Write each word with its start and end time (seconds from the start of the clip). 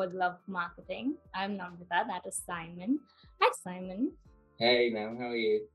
for 0.00 0.08
love 0.16 0.38
marketing. 0.46 1.14
I'm 1.34 1.58
Namrita, 1.58 2.06
that 2.08 2.22
is 2.26 2.40
Simon. 2.46 3.00
Hi, 3.38 3.50
Simon. 3.62 4.12
Hey, 4.58 4.90
now, 4.94 5.14
how 5.18 5.28
are 5.28 5.36
you? 5.36 5.66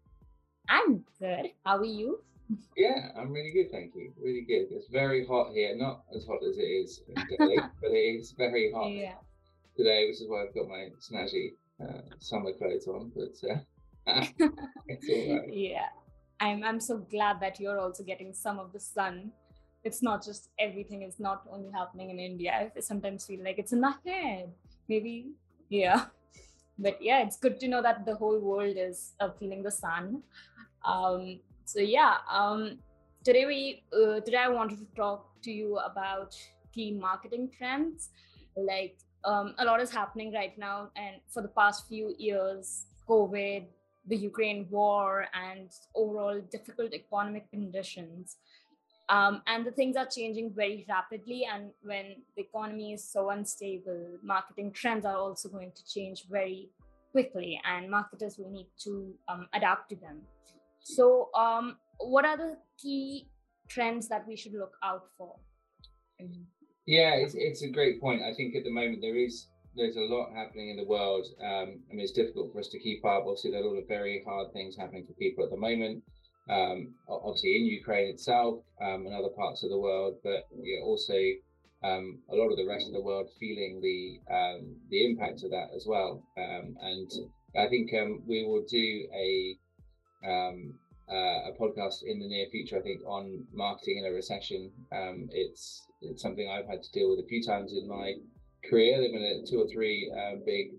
I'm 0.68 1.05
good. 1.20 1.51
How 1.63 1.77
are 1.77 1.86
you? 1.86 2.21
Yeah, 2.75 3.09
I'm 3.15 3.32
really 3.32 3.51
good, 3.51 3.69
thank 3.71 3.93
you. 3.93 4.11
Really 4.19 4.41
good. 4.41 4.75
It's 4.75 4.88
very 4.88 5.27
hot 5.27 5.51
here, 5.54 5.75
not 5.75 6.05
as 6.15 6.25
hot 6.25 6.39
as 6.43 6.57
it 6.57 6.61
is 6.61 7.01
in 7.07 7.14
Delhi, 7.38 7.57
but 7.79 7.91
it 7.91 8.19
is 8.19 8.32
very 8.32 8.71
hot 8.73 8.89
Yeah. 8.89 9.14
today, 9.77 10.07
which 10.07 10.21
is 10.21 10.28
why 10.28 10.46
I've 10.46 10.55
got 10.55 10.69
my 10.69 10.89
snazzy 11.00 11.54
uh, 11.79 12.01
summer 12.18 12.51
clothes 12.54 12.87
on. 12.87 13.11
But 13.15 13.36
uh, 13.47 13.60
it's 14.87 15.07
all 15.10 15.37
right. 15.37 15.50
Yeah. 15.54 15.89
I'm 16.39 16.64
I'm 16.64 16.79
so 16.82 16.97
glad 16.97 17.39
that 17.42 17.60
you're 17.60 17.79
also 17.79 18.04
getting 18.04 18.33
some 18.33 18.57
of 18.60 18.73
the 18.73 18.79
sun. 18.79 19.32
It's 19.86 20.02
not 20.02 20.25
just 20.25 20.50
everything 20.60 21.04
is 21.04 21.20
not 21.20 21.44
only 21.50 21.70
happening 21.71 22.10
in 22.10 22.20
India. 22.20 22.71
I 22.75 22.80
sometimes 22.80 23.25
feel 23.25 23.44
like 23.44 23.60
it's 23.60 23.71
in 23.71 23.82
my 23.82 23.94
head. 24.06 24.50
Maybe, 24.89 25.32
yeah. 25.70 26.06
But 26.78 27.02
yeah, 27.02 27.21
it's 27.21 27.38
good 27.38 27.60
to 27.61 27.70
know 27.70 27.82
that 27.82 28.06
the 28.06 28.16
whole 28.16 28.39
world 28.39 28.75
is 28.78 29.14
uh, 29.21 29.30
feeling 29.39 29.64
the 29.64 29.71
sun. 29.71 30.24
Um, 30.84 31.39
so 31.64 31.80
yeah, 31.80 32.16
um, 32.30 32.80
today 33.23 33.45
we 33.45 33.84
uh, 33.94 34.20
today 34.20 34.38
I 34.38 34.50
wanted 34.50 34.80
to 34.80 34.88
talk 34.95 35.42
to 35.44 35.52
you 35.52 35.78
about 35.78 36.36
key 36.73 36.92
marketing 36.92 37.52
trends. 37.58 38.09
Like 38.58 38.97
um, 39.23 39.56
a 39.58 39.66
lot 39.66 39.81
is 39.81 39.89
happening 39.89 40.33
right 40.33 40.58
now, 40.58 40.89
and 40.97 41.22
for 41.30 41.42
the 41.42 41.47
past 41.47 41.88
few 41.88 42.14
years, 42.17 42.88
COVID, 43.08 43.67
the 44.08 44.17
Ukraine 44.17 44.67
war, 44.70 45.28
and 45.33 45.70
overall 45.95 46.42
difficult 46.52 46.94
economic 46.94 47.50
conditions. 47.52 48.38
Um, 49.08 49.42
and 49.45 49.66
the 49.66 49.72
things 49.72 49.95
are 49.95 50.08
changing 50.08 50.53
very 50.56 50.86
rapidly. 50.89 51.48
And 51.52 51.72
when 51.84 52.17
the 52.36 52.44
economy 52.44 52.94
is 52.94 53.03
so 53.03 53.30
unstable, 53.30 54.17
marketing 54.23 54.72
trends 54.72 55.06
are 55.06 55.17
also 55.17 55.50
going 55.50 55.72
to 55.75 55.86
change 55.86 56.25
very 56.30 56.70
quickly, 57.11 57.61
and 57.64 57.89
marketers 57.89 58.38
will 58.38 58.52
need 58.52 58.67
to 58.83 59.14
um, 59.30 59.48
adapt 59.53 59.89
to 59.89 59.95
them. 59.95 60.22
So, 60.81 61.30
um, 61.33 61.78
what 61.98 62.26
are 62.26 62.36
the 62.36 62.58
key 62.78 63.30
trends 63.70 64.09
that 64.09 64.28
we 64.28 64.36
should 64.36 64.53
look 64.53 64.76
out 64.83 65.06
for? 65.17 65.36
Yeah, 66.86 67.16
it's, 67.16 67.33
it's 67.36 67.64
a 67.64 67.70
great 67.70 68.02
point. 68.02 68.22
I 68.22 68.33
think 68.33 68.56
at 68.56 68.64
the 68.64 68.72
moment 68.72 69.00
there 69.02 69.16
is 69.16 69.48
there's 69.76 69.95
a 69.95 70.02
lot 70.02 70.33
happening 70.33 70.70
in 70.70 70.78
the 70.78 70.86
world. 70.86 71.26
Um, 71.42 71.80
I 71.89 71.94
mean, 71.94 72.03
it's 72.03 72.11
difficult 72.11 72.53
for 72.53 72.59
us 72.59 72.70
to 72.70 72.80
keep 72.80 73.03
up. 73.06 73.23
Obviously, 73.26 73.52
there 73.52 73.61
are 73.61 73.64
a 73.64 73.70
lot 73.70 73.78
of 73.78 73.88
very 73.88 74.23
hard 74.26 74.53
things 74.53 74.76
happening 74.78 75.06
for 75.06 75.14
people 75.14 75.44
at 75.44 75.50
the 75.52 75.58
moment. 75.58 76.03
Um, 76.47 76.93
obviously, 77.07 77.55
in 77.57 77.65
Ukraine 77.65 78.09
itself 78.09 78.63
um, 78.81 79.05
and 79.05 79.15
other 79.15 79.33
parts 79.35 79.63
of 79.63 79.69
the 79.69 79.79
world, 79.79 80.17
but 80.23 80.47
yeah, 80.61 80.81
also 80.83 81.17
um, 81.83 82.19
a 82.29 82.35
lot 82.35 82.49
of 82.49 82.57
the 82.57 82.65
rest 82.65 82.87
of 82.87 82.93
the 82.93 83.02
world 83.02 83.29
feeling 83.39 83.81
the 83.81 84.19
um, 84.33 84.75
the 84.89 85.05
impact 85.05 85.43
of 85.43 85.52
that 85.52 85.69
as 85.75 85.85
well. 85.87 86.23
Um, 86.37 86.75
and 86.81 87.11
I 87.57 87.67
think 87.67 87.93
um, 87.93 88.23
we 88.27 88.45
will 88.45 88.63
do 88.69 89.07
a 89.13 89.57
uh, 91.07 91.49
a 91.49 91.52
podcast 91.59 92.02
in 92.05 92.19
the 92.19 92.27
near 92.27 92.47
future. 92.52 92.80
I 92.80 92.81
think 92.81 93.02
on 93.05 93.45
marketing 93.53 93.99
in 93.99 94.11
a 94.11 94.13
recession. 94.13 94.71
It's 95.31 95.81
it's 96.02 96.21
something 96.21 96.49
I've 96.49 96.67
had 96.67 96.83
to 96.83 96.91
deal 96.91 97.09
with 97.09 97.25
a 97.25 97.27
few 97.27 97.43
times 97.43 97.73
in 97.73 97.87
my 97.87 98.13
career. 98.69 98.99
There've 98.99 99.11
been 99.11 99.45
two 99.49 99.61
or 99.61 99.67
three 99.67 100.11
uh, 100.11 100.37
big 100.45 100.71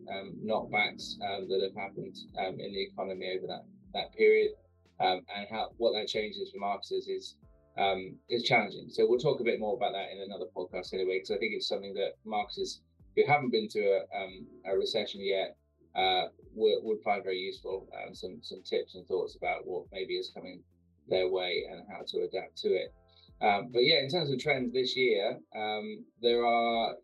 knockbacks 0.44 1.18
that 1.18 1.60
have 1.62 1.74
happened 1.74 2.16
in 2.60 2.72
the 2.72 2.82
economy 2.82 3.34
over 3.36 3.46
that 3.46 3.64
that 3.94 4.12
period, 4.16 4.50
um, 5.00 5.20
and 5.34 5.46
how 5.50 5.70
what 5.76 5.92
that 5.92 6.08
changes 6.08 6.50
for 6.50 6.58
marketers 6.58 7.06
is 7.08 7.36
um, 7.78 8.16
is 8.28 8.42
challenging. 8.42 8.88
So 8.88 9.06
we'll 9.06 9.18
talk 9.18 9.40
a 9.40 9.44
bit 9.44 9.60
more 9.60 9.76
about 9.76 9.92
that 9.92 10.10
in 10.10 10.22
another 10.22 10.46
podcast 10.56 10.94
anyway, 10.94 11.18
because 11.18 11.32
I 11.32 11.38
think 11.38 11.52
it's 11.54 11.68
something 11.68 11.94
that 11.94 12.12
marketers 12.24 12.80
who 13.14 13.22
haven't 13.26 13.50
been 13.50 13.68
to 13.68 13.80
a, 13.80 14.00
um, 14.16 14.46
a 14.66 14.76
recession 14.76 15.20
yet 15.22 15.56
uh, 15.94 16.28
would, 16.54 16.78
would 16.82 17.02
find 17.02 17.22
very 17.22 17.38
useful. 17.38 17.88
Um, 17.92 18.14
some 18.14 18.38
some 18.42 18.62
tips 18.62 18.94
and 18.94 19.06
thoughts 19.06 19.36
about 19.36 19.66
what 19.66 19.84
maybe 19.92 20.14
is 20.14 20.30
coming 20.34 20.62
their 21.08 21.28
way 21.30 21.64
and 21.70 21.82
how 21.90 22.02
to 22.06 22.24
adapt 22.24 22.56
to 22.58 22.68
it. 22.68 22.92
Um, 23.40 23.70
but 23.72 23.80
yeah, 23.84 24.00
in 24.00 24.08
terms 24.08 24.30
of 24.30 24.38
trends 24.38 24.72
this 24.72 24.96
year, 24.96 25.38
um, 25.54 26.04
there 26.22 26.44
are 26.44 26.94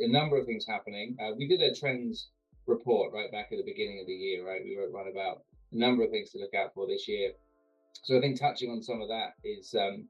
a 0.00 0.08
number 0.08 0.38
of 0.38 0.46
things 0.46 0.64
happening. 0.66 1.16
Uh, 1.20 1.32
we 1.36 1.48
did 1.48 1.60
a 1.62 1.74
trends 1.74 2.28
report 2.66 3.12
right 3.12 3.30
back 3.30 3.48
at 3.52 3.58
the 3.58 3.64
beginning 3.64 4.00
of 4.00 4.06
the 4.06 4.12
year, 4.12 4.46
right? 4.46 4.62
We 4.64 4.76
wrote 4.78 4.92
one 4.92 5.08
about 5.08 5.42
a 5.74 5.78
number 5.78 6.04
of 6.04 6.10
things 6.10 6.30
to 6.30 6.38
look 6.38 6.54
out 6.54 6.72
for 6.74 6.86
this 6.86 7.06
year. 7.08 7.32
So 8.02 8.16
I 8.16 8.20
think 8.20 8.38
touching 8.38 8.70
on 8.70 8.82
some 8.82 9.00
of 9.00 9.08
that 9.08 9.34
is 9.42 9.74
um, 9.74 10.08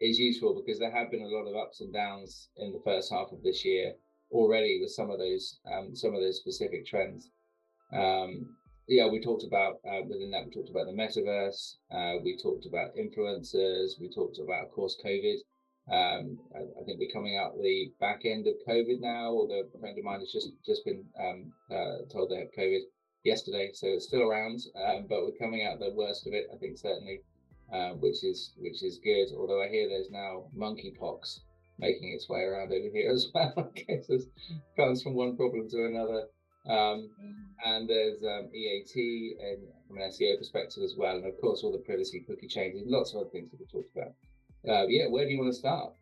is 0.00 0.18
useful 0.18 0.54
because 0.54 0.78
there 0.78 0.90
have 0.90 1.10
been 1.10 1.22
a 1.22 1.26
lot 1.26 1.48
of 1.48 1.56
ups 1.56 1.80
and 1.80 1.92
downs 1.92 2.48
in 2.58 2.72
the 2.72 2.80
first 2.84 3.10
half 3.10 3.32
of 3.32 3.42
this 3.42 3.64
year 3.64 3.94
already 4.30 4.78
with 4.80 4.90
some 4.90 5.10
of 5.10 5.18
those 5.18 5.58
um, 5.72 5.94
some 5.94 6.14
of 6.14 6.20
those 6.20 6.36
specific 6.36 6.86
trends. 6.86 7.30
Um, 7.92 8.56
yeah, 8.88 9.08
we 9.08 9.20
talked 9.20 9.44
about 9.44 9.80
uh, 9.88 10.02
within 10.08 10.30
that 10.30 10.44
we 10.46 10.52
talked 10.52 10.70
about 10.70 10.86
the 10.86 10.92
metaverse. 10.92 11.74
Uh, 11.90 12.20
we 12.22 12.36
talked 12.36 12.66
about 12.66 12.94
influencers. 12.94 13.98
We 14.00 14.08
talked 14.14 14.38
about, 14.38 14.64
of 14.64 14.70
course, 14.70 14.96
COVID. 15.04 15.38
Um, 15.90 16.38
I, 16.54 16.58
I, 16.58 16.84
think 16.84 16.98
we're 16.98 17.12
coming 17.12 17.36
out 17.36 17.56
the 17.60 17.92
back 18.00 18.22
end 18.24 18.48
of 18.48 18.54
COVID 18.66 19.00
now. 19.00 19.26
Although 19.26 19.62
a 19.72 19.78
friend 19.78 19.96
of 19.96 20.04
mine 20.04 20.20
has 20.20 20.32
just 20.32 20.50
just 20.64 20.84
been 20.84 21.04
um, 21.18 21.52
uh, 21.70 22.06
told 22.12 22.30
they 22.30 22.38
have 22.38 22.54
COVID 22.58 22.80
yesterday, 23.26 23.70
so 23.74 23.88
it's 23.88 24.06
still 24.06 24.22
around. 24.22 24.60
Um, 24.76 25.06
but 25.08 25.22
we're 25.22 25.38
coming 25.38 25.66
out 25.66 25.78
the 25.78 25.92
worst 25.94 26.26
of 26.26 26.32
it, 26.32 26.46
I 26.52 26.56
think 26.56 26.78
certainly, 26.78 27.20
uh, 27.72 27.90
which 28.00 28.24
is 28.24 28.52
which 28.56 28.82
is 28.82 28.98
good. 29.02 29.28
Although 29.36 29.62
I 29.62 29.68
hear 29.68 29.88
there's 29.88 30.10
now 30.10 30.44
monkeypox 30.56 31.40
making 31.78 32.12
its 32.14 32.28
way 32.28 32.40
around 32.40 32.72
over 32.72 32.88
here 32.92 33.10
as 33.14 33.28
well. 33.34 33.52
I 33.58 33.78
guess 33.78 34.08
it 34.08 34.22
comes 34.76 35.02
from 35.02 35.14
one 35.14 35.36
problem 35.36 35.68
to 35.70 35.84
another. 35.84 36.24
Um, 36.68 37.10
and 37.64 37.88
there's 37.88 38.22
um, 38.24 38.50
EAT 38.52 39.36
and 39.40 39.58
from 39.86 39.98
an 39.98 40.10
SEO 40.10 40.36
perspective 40.36 40.82
as 40.82 40.94
well, 40.98 41.16
and 41.16 41.24
of 41.24 41.40
course 41.40 41.62
all 41.62 41.70
the 41.70 41.78
privacy 41.78 42.24
cookie 42.26 42.48
changes, 42.48 42.82
lots 42.86 43.14
of 43.14 43.20
other 43.20 43.30
things 43.30 43.50
that 43.50 43.60
we 43.60 43.66
talked 43.66 43.96
about. 43.96 44.14
Uh, 44.68 44.86
yeah, 44.88 45.06
where 45.06 45.24
do 45.24 45.30
you 45.30 45.38
want 45.38 45.52
to 45.52 45.58
start? 45.58 45.92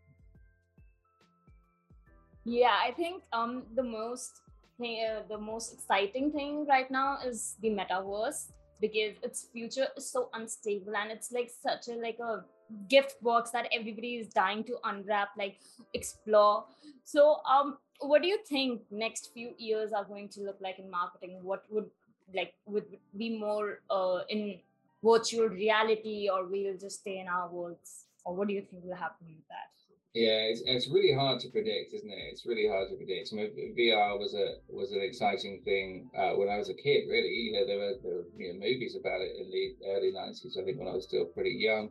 Yeah, 2.44 2.76
I 2.82 2.92
think 2.92 3.22
um 3.32 3.64
the 3.74 3.82
most 3.82 4.40
thing, 4.78 5.06
uh, 5.06 5.22
the 5.28 5.38
most 5.38 5.74
exciting 5.74 6.30
thing 6.32 6.66
right 6.66 6.90
now 6.90 7.18
is 7.24 7.56
the 7.60 7.70
metaverse 7.70 8.52
because 8.80 9.16
its 9.22 9.48
future 9.52 9.86
is 9.96 10.10
so 10.10 10.28
unstable 10.34 10.96
and 10.96 11.10
it's 11.10 11.32
like 11.32 11.50
such 11.50 11.88
a 11.88 11.92
like 11.92 12.18
a 12.18 12.44
gift 12.88 13.22
box 13.22 13.50
that 13.50 13.66
everybody 13.72 14.16
is 14.16 14.28
dying 14.28 14.64
to 14.64 14.76
unwrap, 14.84 15.28
like 15.38 15.60
explore. 15.94 16.64
So 17.04 17.40
um 17.48 17.78
what 18.00 18.22
do 18.22 18.28
you 18.28 18.38
think 18.48 18.82
next 18.90 19.30
few 19.32 19.54
years 19.58 19.92
are 19.92 20.04
going 20.04 20.28
to 20.30 20.40
look 20.40 20.58
like 20.60 20.78
in 20.78 20.90
marketing? 20.90 21.38
What 21.42 21.64
would 21.70 21.90
like 22.34 22.54
would 22.66 22.86
be 23.16 23.38
more 23.38 23.80
uh, 23.90 24.20
in 24.28 24.58
virtual 25.02 25.48
reality 25.48 26.28
or 26.32 26.46
we'll 26.46 26.76
just 26.76 27.00
stay 27.00 27.20
in 27.20 27.28
our 27.28 27.48
worlds? 27.48 28.04
Or 28.24 28.34
what 28.34 28.48
do 28.48 28.54
you 28.54 28.62
think 28.62 28.84
will 28.84 28.96
happen 28.96 29.26
with 29.28 29.46
that? 29.48 29.73
Yeah, 30.14 30.46
it's, 30.46 30.62
it's 30.64 30.88
really 30.88 31.12
hard 31.12 31.40
to 31.40 31.50
predict, 31.50 31.92
isn't 31.92 32.08
it? 32.08 32.30
It's 32.30 32.46
really 32.46 32.68
hard 32.70 32.88
to 32.88 32.94
predict. 32.94 33.30
I 33.32 33.34
mean, 33.34 33.74
VR 33.74 34.14
was 34.14 34.32
a 34.32 34.62
was 34.70 34.92
an 34.92 35.02
exciting 35.02 35.60
thing 35.64 36.08
uh, 36.16 36.38
when 36.38 36.48
I 36.48 36.56
was 36.56 36.70
a 36.70 36.78
kid. 36.78 37.10
Really, 37.10 37.34
you 37.34 37.52
know, 37.52 37.66
there 37.66 37.78
were 37.78 37.94
there 38.00 38.14
were 38.22 38.26
you 38.38 38.54
know, 38.54 38.60
movies 38.62 38.94
about 38.94 39.20
it 39.20 39.34
in 39.34 39.50
the 39.50 39.74
early 39.90 40.12
nineties. 40.14 40.56
I 40.56 40.62
think 40.62 40.78
when 40.78 40.86
I 40.86 40.94
was 40.94 41.04
still 41.04 41.26
pretty 41.26 41.58
young. 41.58 41.90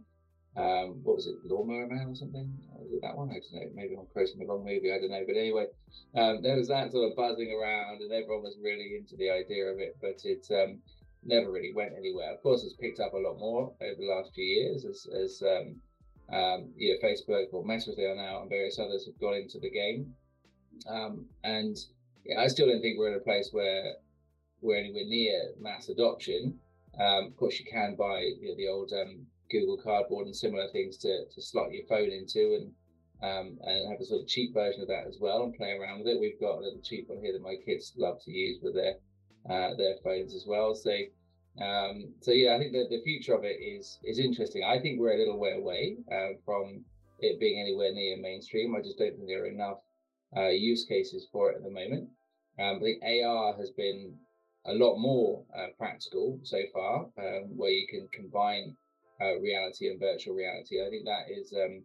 Um, 0.56 1.02
what 1.02 1.18
was 1.18 1.26
it, 1.26 1.36
Lawnmower 1.44 1.88
Man 1.88 2.14
or 2.14 2.16
something? 2.16 2.48
Uh, 2.72 2.86
that 3.02 3.18
one? 3.18 3.32
I 3.32 3.42
don't 3.42 3.60
know. 3.60 3.70
Maybe 3.74 3.98
I'm 3.98 4.06
quoting 4.14 4.38
the 4.38 4.46
wrong 4.46 4.64
movie. 4.64 4.94
I 4.94 5.00
don't 5.00 5.10
know. 5.10 5.26
But 5.26 5.36
anyway, 5.36 5.66
um, 6.16 6.44
there 6.44 6.56
was 6.56 6.70
that 6.70 6.94
sort 6.94 7.10
of 7.10 7.18
buzzing 7.18 7.52
around, 7.52 8.02
and 8.02 8.14
everyone 8.14 8.44
was 8.44 8.56
really 8.62 8.96
into 8.96 9.18
the 9.18 9.32
idea 9.32 9.66
of 9.66 9.80
it. 9.80 9.98
But 10.00 10.22
it 10.24 10.46
um, 10.54 10.80
never 11.26 11.52
really 11.52 11.74
went 11.74 11.98
anywhere. 11.98 12.32
Of 12.32 12.42
course, 12.44 12.64
it's 12.64 12.80
picked 12.80 13.02
up 13.02 13.14
a 13.14 13.18
lot 13.18 13.36
more 13.40 13.74
over 13.82 14.00
the 14.00 14.08
last 14.08 14.32
few 14.34 14.46
years 14.46 14.86
as 14.86 15.08
as 15.12 15.44
um, 16.32 16.72
you 16.76 16.94
know, 16.94 17.08
Facebook 17.08 17.48
or 17.52 17.66
Meta 17.66 17.92
they 17.96 18.06
are 18.06 18.16
now, 18.16 18.42
and 18.42 18.50
various 18.50 18.80
others 18.80 19.06
have 19.06 19.20
got 19.20 19.36
into 19.36 19.60
the 19.60 19.70
game. 19.70 20.14
Um, 20.88 21.26
and 21.44 21.78
yeah, 22.26 22.40
I 22.40 22.48
still 22.48 22.68
don't 22.68 22.82
think 22.82 22.98
we're 22.98 23.14
in 23.14 23.20
a 23.20 23.24
place 23.24 23.50
where 23.52 23.96
we're 24.62 24.78
anywhere 24.78 25.06
near 25.06 25.54
mass 25.60 25.90
adoption. 25.90 26.60
Um, 27.00 27.28
of 27.28 27.38
course, 27.38 27.60
you 27.60 27.66
can 27.70 27.96
buy 27.96 28.22
you 28.22 28.50
know, 28.50 28.56
the 28.56 28.68
old 28.68 28.92
um, 28.94 29.26
Google 29.52 29.78
Cardboard 29.78 30.28
and 30.28 30.36
similar 30.36 30.68
things 30.72 30.98
to, 30.98 31.26
to 31.34 31.42
slot 31.42 31.72
your 31.72 31.86
phone 31.88 32.10
into 32.10 32.56
and 32.56 32.72
um, 33.22 33.58
and 33.64 33.90
have 33.90 34.02
a 34.02 34.06
sort 34.06 34.22
of 34.22 34.28
cheap 34.28 34.54
version 34.54 34.82
of 34.82 34.90
that 34.90 35.08
as 35.08 35.18
well 35.20 35.44
and 35.44 35.56
play 35.56 35.72
around 35.72 36.00
with 36.00 36.08
it. 36.08 36.20
We've 36.20 36.40
got 36.42 36.58
a 36.58 36.64
little 36.64 36.82
cheap 36.84 37.08
one 37.08 37.22
here 37.22 37.32
that 37.32 37.42
my 37.42 37.56
kids 37.66 37.94
love 37.96 38.22
to 38.26 38.32
use 38.32 38.60
with 38.62 38.76
their 38.76 38.96
uh, 39.50 39.76
their 39.76 39.96
phones 40.04 40.36
as 40.36 40.46
well. 40.46 40.76
So 40.76 40.92
um, 41.62 42.14
so 42.22 42.32
yeah, 42.32 42.56
I 42.56 42.60
think 42.60 42.74
that 42.74 42.88
the 42.90 43.02
future 43.04 43.36
of 43.36 43.44
it 43.44 43.62
is 43.62 44.00
is 44.04 44.18
interesting. 44.20 44.64
I 44.64 44.80
think 44.80 45.00
we're 45.00 45.14
a 45.14 45.18
little 45.18 45.40
way 45.40 45.54
away 45.54 45.98
uh, 46.12 46.38
from 46.46 46.84
it 47.20 47.40
being 47.40 47.60
anywhere 47.60 47.94
near 47.94 48.18
mainstream. 48.18 48.76
I 48.76 48.82
just 48.82 48.98
don't 48.98 49.16
think 49.16 49.28
there 49.28 49.44
are 49.44 49.48
enough 49.48 49.80
uh, 50.36 50.50
use 50.50 50.86
cases 50.86 51.28
for 51.32 51.52
it 51.52 51.58
at 51.58 51.64
the 51.64 51.70
moment. 51.70 52.10
Um, 52.60 52.78
I 52.78 52.80
think 52.80 53.04
AR 53.04 53.56
has 53.58 53.70
been 53.72 54.18
a 54.66 54.74
lot 54.74 54.98
more 54.98 55.44
uh, 55.56 55.68
practical 55.78 56.40
so 56.44 56.60
far, 56.74 57.06
um, 57.18 57.56
where 57.56 57.72
you 57.72 57.88
can 57.88 58.08
combine 58.12 58.76
uh, 59.22 59.40
reality 59.40 59.90
and 59.90 60.00
virtual 60.00 60.34
reality. 60.34 60.82
I 60.82 60.90
think 60.90 61.06
that 61.06 61.30
is 61.30 61.54
um, 61.54 61.84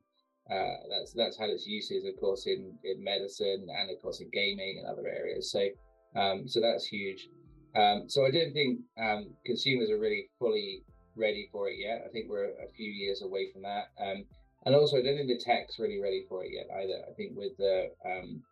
uh, 0.50 0.76
that's 0.88 1.12
that's 1.12 1.38
had 1.38 1.50
its 1.50 1.67
uses, 1.67 2.06
of 2.06 2.19
course, 2.19 2.47
in 2.47 2.79
in 2.85 3.05
medicine 3.05 3.67
and 3.69 3.91
of 3.91 4.00
course 4.00 4.21
in 4.21 4.31
gaming 4.32 4.79
and 4.79 4.88
other 4.88 5.06
areas. 5.09 5.53
So 5.53 5.69
um, 6.17 6.49
so 6.49 6.61
that's 6.61 6.87
huge. 6.87 7.29
Um, 7.75 8.05
so 8.09 8.26
I 8.26 8.31
don't 8.31 8.53
think 8.53 8.81
um, 9.00 9.31
consumers 9.44 9.91
are 9.91 9.99
really 9.99 10.29
fully 10.38 10.82
ready 11.17 11.49
for 11.53 11.69
it 11.69 11.76
yet. 11.79 12.05
I 12.06 12.11
think 12.11 12.29
we're 12.29 12.50
a 12.50 12.69
few 12.76 12.91
years 12.91 13.23
away 13.23 13.50
from 13.53 13.62
that. 13.62 13.88
Um, 14.00 14.25
and 14.65 14.75
also, 14.75 14.97
I 14.97 15.03
don't 15.03 15.17
think 15.17 15.29
the 15.29 15.38
tech's 15.44 15.79
really 15.79 16.00
ready 16.00 16.25
for 16.29 16.44
it 16.44 16.50
yet 16.53 16.67
either. 16.75 17.05
I 17.09 17.12
think 17.15 17.32
with 17.37 17.56
the 17.59 17.91
um, 18.05 18.43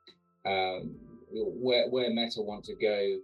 um, 0.47 0.95
where 1.31 1.89
where 1.89 2.11
Meta 2.11 2.41
want 2.43 2.65
to 2.65 2.75
go 2.77 3.19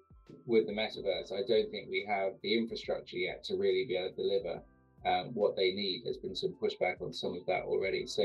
with 0.46 0.66
the 0.66 0.72
metaverse, 0.72 1.32
I 1.32 1.46
don't 1.46 1.70
think 1.70 1.88
we 1.88 2.04
have 2.08 2.32
the 2.42 2.56
infrastructure 2.56 3.16
yet 3.16 3.44
to 3.44 3.56
really 3.56 3.84
be 3.86 3.96
able 3.96 4.10
to 4.10 4.16
deliver 4.16 4.62
um, 5.06 5.34
what 5.34 5.56
they 5.56 5.72
need. 5.72 6.02
There's 6.04 6.18
been 6.18 6.34
some 6.34 6.56
pushback 6.60 7.00
on 7.00 7.12
some 7.12 7.34
of 7.34 7.46
that 7.46 7.62
already. 7.62 8.06
So, 8.06 8.22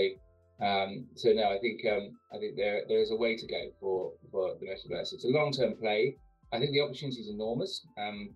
um, 0.62 1.06
so 1.16 1.31
no, 1.34 1.52
I 1.52 1.60
think 1.60 1.81
um, 1.86 2.18
I 2.34 2.38
think 2.40 2.56
there 2.56 2.81
there 2.88 3.02
is 3.02 3.12
a 3.12 3.16
way 3.16 3.38
to 3.38 3.48
go 3.48 3.62
for 3.80 4.13
for 4.31 4.56
the 4.60 4.66
metaverse. 4.66 5.13
It's 5.13 5.25
a 5.25 5.30
long 5.30 5.52
term 5.52 5.75
play. 5.80 6.18
I 6.52 6.60
think 6.60 6.72
the 6.72 6.82
opportunity 6.82 7.22
is 7.22 7.30
enormous. 7.30 7.86
Um, 7.98 8.36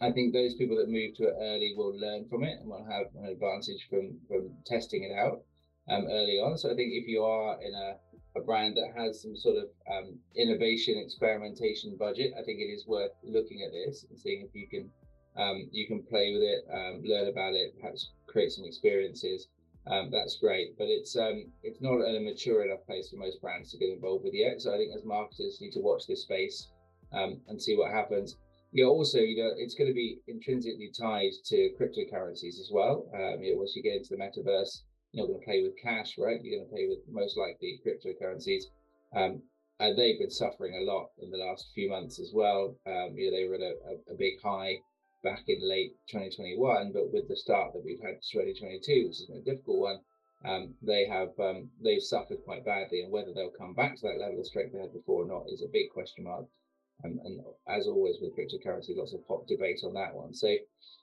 I 0.00 0.10
think 0.10 0.32
those 0.32 0.54
people 0.54 0.76
that 0.76 0.88
move 0.88 1.14
to 1.16 1.24
it 1.24 1.34
early 1.40 1.74
will 1.76 1.96
learn 1.98 2.28
from 2.28 2.44
it 2.44 2.58
and 2.60 2.68
will 2.68 2.84
have 2.84 3.06
an 3.16 3.26
advantage 3.26 3.86
from 3.88 4.18
from 4.28 4.56
testing 4.66 5.04
it 5.04 5.16
out 5.16 5.42
um, 5.88 6.06
early 6.10 6.38
on. 6.38 6.58
So 6.58 6.70
I 6.70 6.74
think 6.74 6.92
if 6.92 7.06
you 7.06 7.22
are 7.22 7.56
in 7.62 7.74
a, 7.74 8.38
a 8.38 8.42
brand 8.42 8.76
that 8.76 8.92
has 8.96 9.22
some 9.22 9.36
sort 9.36 9.56
of 9.56 9.68
um, 9.90 10.18
innovation 10.36 10.98
experimentation 10.98 11.96
budget, 11.96 12.32
I 12.38 12.42
think 12.42 12.60
it 12.60 12.70
is 12.70 12.86
worth 12.86 13.12
looking 13.22 13.62
at 13.62 13.72
this 13.72 14.04
and 14.08 14.18
seeing 14.18 14.42
if 14.42 14.54
you 14.54 14.68
can 14.68 14.90
um, 15.36 15.68
you 15.72 15.86
can 15.88 16.02
play 16.04 16.32
with 16.32 16.42
it, 16.42 16.64
um, 16.72 17.02
learn 17.04 17.28
about 17.28 17.54
it, 17.54 17.74
perhaps 17.80 18.12
create 18.26 18.52
some 18.52 18.64
experiences. 18.64 19.48
Um, 19.86 20.08
that's 20.10 20.38
great, 20.38 20.78
but 20.78 20.86
it's 20.86 21.16
um, 21.16 21.50
it's 21.62 21.80
not 21.80 22.00
a 22.00 22.20
mature 22.20 22.64
enough 22.64 22.86
place 22.86 23.10
for 23.10 23.16
most 23.16 23.40
brands 23.40 23.70
to 23.72 23.78
get 23.78 23.90
involved 23.90 24.24
with 24.24 24.34
yet. 24.34 24.60
So 24.60 24.72
I 24.72 24.78
think 24.78 24.94
as 24.94 25.04
marketers 25.04 25.58
need 25.60 25.72
to 25.72 25.80
watch 25.80 26.06
this 26.06 26.22
space 26.22 26.68
and 27.14 27.62
see 27.62 27.76
what 27.76 27.92
happens 27.92 28.36
yeah, 28.74 28.86
also, 28.86 29.18
you 29.18 29.36
know, 29.38 29.52
it's 29.56 29.76
going 29.76 29.86
to 29.86 29.94
be 29.94 30.18
intrinsically 30.26 30.90
tied 30.90 31.30
to 31.44 31.70
cryptocurrencies 31.78 32.58
as 32.58 32.70
well. 32.72 33.06
Um, 33.14 33.40
you 33.40 33.52
know, 33.52 33.58
once 33.58 33.76
you 33.76 33.84
get 33.84 33.94
into 33.94 34.10
the 34.10 34.20
metaverse, 34.20 34.82
you're 35.12 35.24
not 35.24 35.30
going 35.30 35.38
to 35.38 35.44
play 35.44 35.62
with 35.62 35.78
cash, 35.80 36.18
right? 36.18 36.42
You're 36.42 36.58
going 36.58 36.68
to 36.68 36.74
play 36.74 36.88
with 36.88 36.98
most 37.08 37.38
likely 37.38 37.80
cryptocurrencies. 37.86 38.64
Um, 39.14 39.42
and 39.78 39.96
they've 39.96 40.18
been 40.18 40.30
suffering 40.30 40.74
a 40.74 40.90
lot 40.90 41.10
in 41.22 41.30
the 41.30 41.38
last 41.38 41.70
few 41.72 41.88
months 41.88 42.18
as 42.18 42.32
well. 42.34 42.74
Um, 42.84 43.14
you 43.14 43.30
know, 43.30 43.36
they 43.36 43.46
were 43.46 43.54
at 43.54 43.60
a, 43.60 44.12
a, 44.12 44.16
big 44.18 44.42
high 44.42 44.78
back 45.22 45.44
in 45.46 45.60
late 45.62 45.94
2021, 46.10 46.90
but 46.92 47.12
with 47.12 47.28
the 47.28 47.36
start 47.36 47.74
that 47.74 47.84
we've 47.84 48.02
had 48.02 48.20
to 48.20 48.28
2022, 48.32 49.06
which 49.06 49.20
is 49.22 49.30
a 49.30 49.44
difficult 49.44 49.78
one, 49.78 49.98
um, 50.44 50.74
they 50.82 51.06
have 51.06 51.30
um, 51.38 51.70
they've 51.82 52.02
suffered 52.02 52.42
quite 52.44 52.64
badly, 52.64 53.02
and 53.02 53.12
whether 53.12 53.32
they'll 53.32 53.54
come 53.56 53.72
back 53.72 53.94
to 53.94 54.02
that 54.02 54.18
level 54.18 54.40
of 54.40 54.46
strength 54.46 54.72
they 54.72 54.80
had 54.80 54.92
before 54.92 55.22
or 55.22 55.26
not 55.26 55.46
is 55.48 55.62
a 55.62 55.72
big 55.72 55.90
question 55.90 56.24
mark. 56.24 56.46
And, 57.04 57.20
and 57.24 57.40
as 57.68 57.86
always 57.86 58.16
with 58.20 58.34
cryptocurrency, 58.34 58.96
lots 58.96 59.12
of 59.12 59.20
hot 59.28 59.46
debate 59.46 59.80
on 59.84 59.92
that 59.92 60.14
one. 60.14 60.32
So, 60.32 60.48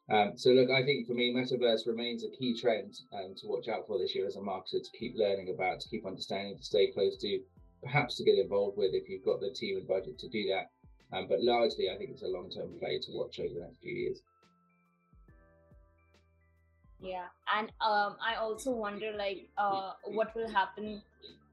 um, 0.10 0.34
so 0.36 0.50
look, 0.50 0.72
I 0.72 0.84
think 0.84 1.06
for 1.08 1.14
me, 1.14 1.32
metaverse 1.32 1.86
remains 1.86 2.24
a 2.24 2.30
key 2.38 2.60
trend 2.60 3.00
um, 3.14 3.36
to 3.38 3.48
watch 3.48 3.68
out 3.68 3.86
for 3.86 4.00
this 4.00 4.16
year 4.16 4.26
as 4.26 4.36
a 4.36 4.40
marketer 4.40 4.82
to 4.84 4.98
keep 4.98 5.14
learning 5.16 5.54
about, 5.54 5.80
to 5.80 5.90
keep 5.90 6.06
understanding, 6.06 6.58
to 6.58 6.64
stay 6.64 6.92
close 6.92 7.18
to, 7.18 7.40
perhaps 7.84 8.18
to 8.18 8.24
get 8.24 8.40
involved 8.40 8.78
with 8.78 8.94
if 8.94 9.08
you've 9.08 9.24
got 9.24 9.40
the 9.40 9.52
team 9.52 9.78
and 9.78 9.88
budget 9.88 10.18
to 10.18 10.28
do 10.30 10.50
that. 10.50 10.72
Um, 11.16 11.28
but 11.30 11.42
largely, 11.42 11.90
I 11.94 11.98
think 11.98 12.10
it's 12.10 12.24
a 12.24 12.28
long-term 12.28 12.80
play 12.80 13.00
to 13.00 13.12
watch 13.12 13.40
over 13.40 13.54
the 13.54 13.62
next 13.62 13.82
few 13.82 13.94
years. 13.94 14.22
Yeah, 17.00 17.26
and 17.56 17.68
um, 17.82 18.16
I 18.26 18.36
also 18.40 18.72
wonder, 18.72 19.12
like, 19.16 19.50
uh, 19.58 19.94
what 20.06 20.36
will 20.36 20.50
happen 20.50 21.02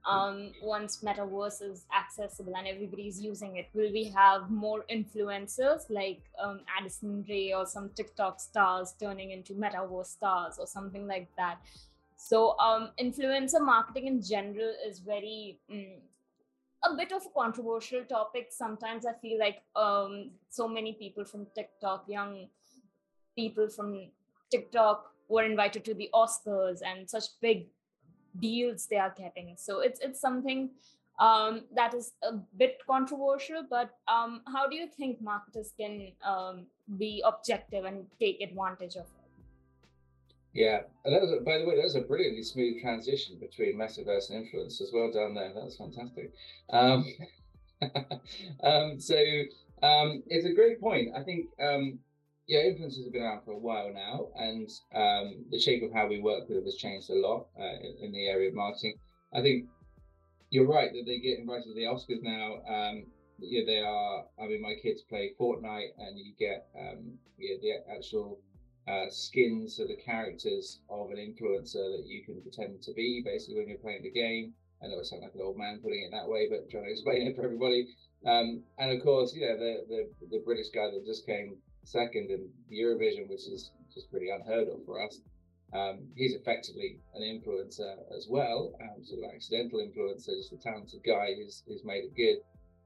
um, 0.08 0.52
once 0.62 1.02
metaverse 1.04 1.62
is 1.62 1.84
accessible 1.96 2.54
and 2.56 2.66
everybody's 2.66 3.20
using 3.20 3.56
it 3.56 3.68
will 3.74 3.92
we 3.92 4.04
have 4.04 4.50
more 4.50 4.84
influencers 4.90 5.82
like 5.90 6.22
um, 6.42 6.60
addison 6.78 7.24
rae 7.28 7.52
or 7.52 7.66
some 7.66 7.90
tiktok 7.90 8.40
stars 8.40 8.94
turning 8.98 9.30
into 9.32 9.52
metaverse 9.54 10.06
stars 10.06 10.56
or 10.58 10.66
something 10.66 11.06
like 11.06 11.28
that? 11.36 11.58
So 12.16 12.58
um, 12.58 12.90
influencer 13.00 13.60
marketing 13.60 14.06
in 14.06 14.22
general 14.22 14.72
is 14.88 14.98
very 14.98 15.58
mm, 15.70 15.98
a 16.84 16.94
bit 16.96 17.12
of 17.12 17.22
a 17.26 17.40
controversial 17.40 18.04
topic. 18.04 18.48
Sometimes 18.50 19.06
i 19.06 19.12
feel 19.20 19.38
like 19.38 19.62
um, 19.76 20.30
so 20.48 20.66
many 20.66 20.94
people 20.94 21.24
from 21.24 21.46
tiktok 21.54 22.04
young 22.08 22.48
people 23.36 23.68
from 23.68 24.08
tiktok 24.50 25.12
were 25.28 25.44
invited 25.44 25.84
to 25.84 25.94
the 25.94 26.08
oscars 26.14 26.78
and 26.84 27.08
such 27.08 27.24
big 27.40 27.66
deals 28.38 28.86
they 28.86 28.96
are 28.96 29.14
getting. 29.16 29.54
So 29.56 29.80
it's 29.80 30.00
it's 30.00 30.20
something 30.20 30.70
um, 31.18 31.62
that 31.74 31.94
is 31.94 32.12
a 32.22 32.34
bit 32.56 32.78
controversial. 32.86 33.64
But 33.68 33.90
um, 34.06 34.42
how 34.52 34.68
do 34.68 34.76
you 34.76 34.86
think 34.86 35.20
marketers 35.20 35.72
can 35.78 36.12
um, 36.24 36.66
be 36.96 37.22
objective 37.24 37.84
and 37.84 38.06
take 38.20 38.40
advantage 38.40 38.96
of 38.96 39.02
it? 39.02 39.18
Yeah, 40.54 40.80
and 41.04 41.14
that 41.14 41.20
was, 41.20 41.30
by 41.44 41.58
the 41.58 41.66
way, 41.66 41.76
that 41.76 41.84
was 41.84 41.94
a 41.94 42.00
brilliantly 42.00 42.42
smooth 42.42 42.80
transition 42.80 43.36
between 43.38 43.76
metaverse 43.76 44.30
and 44.30 44.44
influence 44.44 44.80
as 44.80 44.90
well 44.92 45.12
down 45.12 45.34
there. 45.34 45.52
That 45.54 45.64
was 45.64 45.76
fantastic. 45.76 46.32
Um, 46.70 47.04
um, 48.62 48.98
so 48.98 49.16
um, 49.82 50.22
it's 50.26 50.46
a 50.46 50.52
great 50.52 50.80
point. 50.80 51.10
I 51.14 51.22
think 51.22 51.46
yeah, 52.48 52.60
influencers 52.60 53.04
have 53.04 53.12
been 53.12 53.22
around 53.22 53.44
for 53.44 53.52
a 53.52 53.58
while 53.58 53.92
now, 53.92 54.28
and 54.34 54.70
um, 54.94 55.44
the 55.50 55.60
shape 55.60 55.82
of 55.82 55.92
how 55.92 56.06
we 56.06 56.18
work 56.18 56.48
with 56.48 56.56
them 56.56 56.64
has 56.64 56.76
changed 56.76 57.10
a 57.10 57.14
lot 57.14 57.46
uh, 57.60 57.76
in, 58.00 58.10
the 58.10 58.26
area 58.26 58.48
of 58.48 58.54
marketing. 58.54 58.94
I 59.34 59.42
think 59.42 59.66
you're 60.48 60.66
right 60.66 60.90
that 60.90 61.04
they 61.04 61.18
get 61.18 61.38
invited 61.38 61.64
to 61.64 61.74
the 61.74 61.82
Oscars 61.82 62.22
now. 62.22 62.62
Um, 62.66 63.04
yeah, 63.38 63.60
they 63.66 63.80
are. 63.80 64.24
I 64.40 64.46
mean, 64.46 64.62
my 64.62 64.74
kids 64.82 65.02
play 65.02 65.32
Fortnite, 65.38 65.92
and 65.98 66.18
you 66.18 66.32
get 66.38 66.66
um, 66.74 67.18
yeah, 67.36 67.56
the 67.60 67.92
actual 67.94 68.40
uh, 68.88 69.10
skins 69.10 69.78
of 69.78 69.88
the 69.88 69.96
characters 69.96 70.80
of 70.88 71.10
an 71.10 71.18
influencer 71.18 71.98
that 71.98 72.04
you 72.06 72.24
can 72.24 72.40
pretend 72.40 72.80
to 72.82 72.94
be, 72.94 73.20
basically, 73.22 73.56
when 73.56 73.68
you're 73.68 73.76
playing 73.76 74.02
the 74.02 74.10
game. 74.10 74.54
I 74.82 74.86
know 74.86 75.00
it 75.00 75.06
sounds 75.06 75.22
like 75.22 75.34
an 75.34 75.42
old 75.42 75.58
man 75.58 75.80
putting 75.82 76.02
it 76.02 76.12
that 76.12 76.26
way, 76.26 76.48
but 76.48 76.70
trying 76.70 76.84
to 76.84 76.90
explain 76.90 77.26
it 77.26 77.36
for 77.36 77.44
everybody. 77.44 77.88
Um, 78.24 78.62
and 78.78 78.90
of 78.90 79.04
course, 79.04 79.34
know, 79.34 79.58
the, 79.58 79.84
the 79.86 80.08
the 80.30 80.42
British 80.44 80.68
guy 80.74 80.88
that 80.90 81.04
just 81.04 81.26
came 81.26 81.58
second 81.84 82.30
in 82.30 82.48
Eurovision, 82.72 83.28
which 83.28 83.46
is 83.48 83.70
just 83.94 84.10
pretty 84.10 84.30
unheard 84.30 84.68
of 84.68 84.84
for 84.84 85.02
us. 85.04 85.20
Um, 85.74 86.08
he's 86.16 86.34
effectively 86.34 86.98
an 87.14 87.22
influencer 87.22 87.96
as 88.16 88.26
well, 88.28 88.72
um, 88.80 89.04
sort 89.04 89.24
of 89.24 89.30
accidental 89.34 89.80
influencer, 89.80 90.36
just 90.36 90.52
a 90.52 90.56
talented 90.56 91.00
guy 91.04 91.34
who's, 91.36 91.62
who's 91.66 91.84
made 91.84 92.04
it 92.04 92.16
good. 92.16 92.38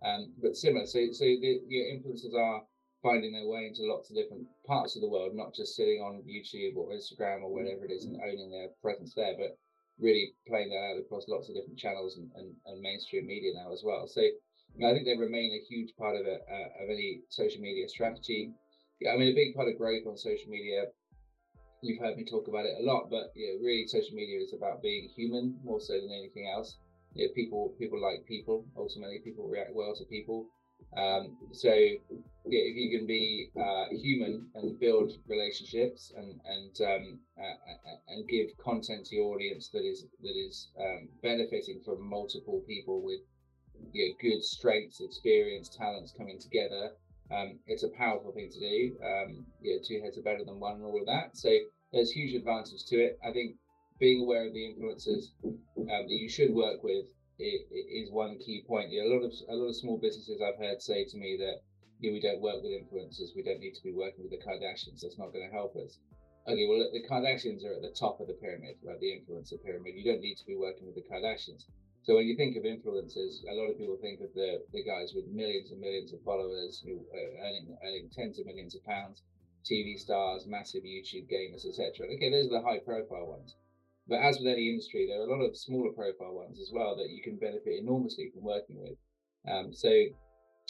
Um, 0.05 0.33
but 0.43 0.57
similar, 0.57 0.87
so 0.87 0.99
so 1.13 1.25
the 1.25 1.61
your 1.69 1.87
influencers 1.87 2.35
are 2.35 2.63
finding 3.03 3.33
their 3.33 3.47
way 3.47 3.67
into 3.67 3.83
lots 3.83 4.11
of 4.11 4.17
different 4.17 4.47
parts 4.67 4.97
of 4.97 5.03
the 5.03 5.09
world, 5.09 5.35
not 5.35 5.55
just 5.55 5.77
sitting 5.77 6.01
on 6.01 6.23
YouTube 6.27 6.77
or 6.77 6.91
Instagram 6.91 7.43
or 7.43 7.53
whatever 7.53 7.85
it 7.85 7.91
is 7.91 8.05
and 8.05 8.21
owning 8.21 8.51
their 8.51 8.69
presence 8.81 9.15
there, 9.15 9.35
but 9.39 9.57
really 9.99 10.35
playing 10.49 10.71
that 10.71 10.91
out 10.91 10.99
across 10.99 11.29
lots 11.29 11.49
of 11.49 11.55
different 11.55 11.79
channels 11.79 12.17
and, 12.17 12.31
and, 12.37 12.55
and 12.67 12.81
mainstream 12.81 13.27
media 13.27 13.53
now 13.55 13.73
as 13.73 13.83
well. 13.85 14.07
So 14.07 14.23
I 14.23 14.93
think 14.93 15.05
they 15.05 15.17
remain 15.17 15.53
a 15.53 15.67
huge 15.69 15.95
part 15.99 16.17
of 16.17 16.27
it, 16.27 16.41
uh, 16.51 16.83
of 16.83 16.91
any 16.91 17.21
social 17.29 17.61
media 17.61 17.89
strategy. 17.89 18.51
Yeah, 19.03 19.13
I 19.13 19.17
mean, 19.17 19.29
a 19.29 19.35
big 19.35 19.55
part 19.55 19.69
of 19.69 19.77
growth 19.77 20.07
on 20.07 20.17
social 20.17 20.49
media, 20.49 20.85
you've 21.83 21.99
heard 21.99 22.17
me 22.17 22.25
talk 22.25 22.47
about 22.49 22.67
it 22.67 22.75
a 22.79 22.83
lot, 22.83 23.11
but 23.11 23.33
yeah, 23.35 23.51
really 23.61 23.87
social 23.87 24.15
media 24.15 24.39
is 24.41 24.53
about 24.53 24.83
being 24.83 25.09
human 25.17 25.55
more 25.65 25.81
so 25.81 25.95
than 25.95 26.11
anything 26.11 26.49
else. 26.49 26.77
Yeah, 27.15 27.27
people 27.35 27.75
people 27.79 28.01
like 28.01 28.25
people. 28.27 28.65
Ultimately, 28.77 29.19
people 29.19 29.47
react 29.49 29.73
well 29.73 29.93
to 29.95 30.05
people. 30.05 30.47
Um, 30.97 31.33
so 31.53 31.73
yeah, 31.73 31.95
if 32.47 32.75
you 32.75 32.89
can 32.91 33.07
be 33.07 33.49
uh, 33.61 33.85
human 33.91 34.47
and 34.55 34.79
build 34.79 35.13
relationships 35.27 36.11
and 36.17 36.39
and 36.45 36.81
um, 36.81 37.19
uh, 37.41 37.95
and 38.09 38.27
give 38.29 38.47
content 38.63 39.07
to 39.07 39.17
your 39.17 39.35
audience 39.35 39.69
that 39.73 39.85
is 39.85 40.05
that 40.21 40.35
is 40.37 40.69
um, 40.81 41.09
benefiting 41.23 41.81
from 41.85 42.01
multiple 42.01 42.61
people 42.67 43.03
with 43.03 43.21
you 43.93 44.07
know, 44.07 44.15
good 44.21 44.43
strengths, 44.43 45.01
experience, 45.01 45.69
talents 45.69 46.13
coming 46.17 46.39
together, 46.39 46.91
um, 47.33 47.59
it's 47.67 47.83
a 47.83 47.89
powerful 47.89 48.33
thing 48.33 48.51
to 48.53 48.61
do. 48.61 48.97
Um, 49.03 49.47
yeah, 49.62 49.77
two 49.87 50.01
heads 50.03 50.19
are 50.19 50.23
better 50.23 50.45
than 50.45 50.61
one, 50.61 50.77
and 50.77 50.85
all 50.85 51.01
of 51.01 51.07
that. 51.07 51.37
So 51.37 51.51
there's 51.93 52.11
huge 52.11 52.35
advantages 52.35 52.85
to 52.91 52.97
it. 53.01 53.19
I 53.25 53.33
think 53.33 53.57
being 53.99 54.23
aware 54.23 54.47
of 54.47 54.53
the 54.53 54.75
influencers 54.75 55.33
um, 55.45 56.05
that 56.09 56.19
you 56.19 56.29
should 56.29 56.53
work 56.53 56.83
with 56.83 57.07
is 57.39 58.11
one 58.11 58.39
key 58.39 58.62
point. 58.67 58.91
Yeah, 58.91 59.05
a 59.05 59.11
lot 59.11 59.25
of 59.25 59.33
a 59.49 59.55
lot 59.55 59.69
of 59.69 59.77
small 59.77 59.99
businesses 59.99 60.41
I've 60.41 60.59
heard 60.59 60.83
say 60.83 61.05
to 61.05 61.17
me 61.17 61.37
that 61.41 61.62
yeah, 62.01 62.12
we 62.12 62.21
don't 62.21 62.41
work 62.43 62.62
with 62.62 62.73
influencers. 62.73 63.35
We 63.35 63.43
don't 63.43 63.61
need 63.61 63.75
to 63.75 63.83
be 63.83 63.93
working 63.93 64.27
with 64.27 64.35
the 64.35 64.43
Kardashians. 64.43 65.01
That's 65.01 65.19
not 65.19 65.33
going 65.33 65.47
to 65.49 65.55
help 65.55 65.77
us. 65.77 65.99
Okay, 66.49 66.67
well, 66.67 66.83
the 66.91 67.07
Kardashians 67.07 67.65
are 67.65 67.79
at 67.79 67.83
the 67.83 67.95
top 67.95 68.19
of 68.19 68.27
the 68.27 68.35
pyramid, 68.35 68.75
right? 68.83 68.99
The 68.99 69.23
influencer 69.23 69.62
pyramid. 69.62 69.95
You 69.95 70.05
don't 70.05 70.21
need 70.21 70.35
to 70.39 70.47
be 70.47 70.57
working 70.57 70.87
with 70.87 70.97
the 70.97 71.07
Kardashians. 71.07 71.62
So 72.03 72.17
when 72.17 72.27
you 72.27 72.35
think 72.35 72.57
of 72.57 72.65
influencers, 72.65 73.47
a 73.49 73.55
lot 73.55 73.71
of 73.71 73.79
people 73.79 73.97
think 74.03 74.21
of 74.21 74.35
the, 74.35 74.65
the 74.73 74.83
guys 74.83 75.13
with 75.15 75.27
millions 75.29 75.71
and 75.71 75.81
millions 75.81 76.13
of 76.13 76.21
followers 76.23 76.83
who 76.85 76.99
are 77.15 77.47
earning, 77.47 77.77
earning 77.85 78.11
tens 78.11 78.41
of 78.41 78.47
millions 78.47 78.75
of 78.75 78.85
pounds, 78.85 79.23
TV 79.65 79.97
stars, 79.97 80.45
massive 80.47 80.83
YouTube 80.83 81.31
gamers, 81.31 81.65
etc. 81.65 82.07
Okay, 82.11 82.29
those 82.29 82.47
are 82.47 82.59
the 82.59 82.67
high 82.67 82.81
profile 82.81 83.27
ones. 83.27 83.55
but 84.09 84.17
as 84.19 84.39
with 84.39 84.49
any 84.49 84.69
industry, 84.69 85.07
there 85.07 85.21
are 85.21 85.29
a 85.29 85.31
lot 85.31 85.47
of 85.47 85.57
smaller 85.57 85.93
profile 85.93 86.35
ones 86.35 86.59
as 86.59 86.73
well 86.73 86.97
that 86.97 87.11
you 87.11 87.23
can 87.23 87.37
benefit 87.37 87.79
enormously 87.79 88.31
from 88.35 88.43
working 88.43 88.83
with. 88.83 88.99
Um, 89.47 89.73
so 89.73 89.91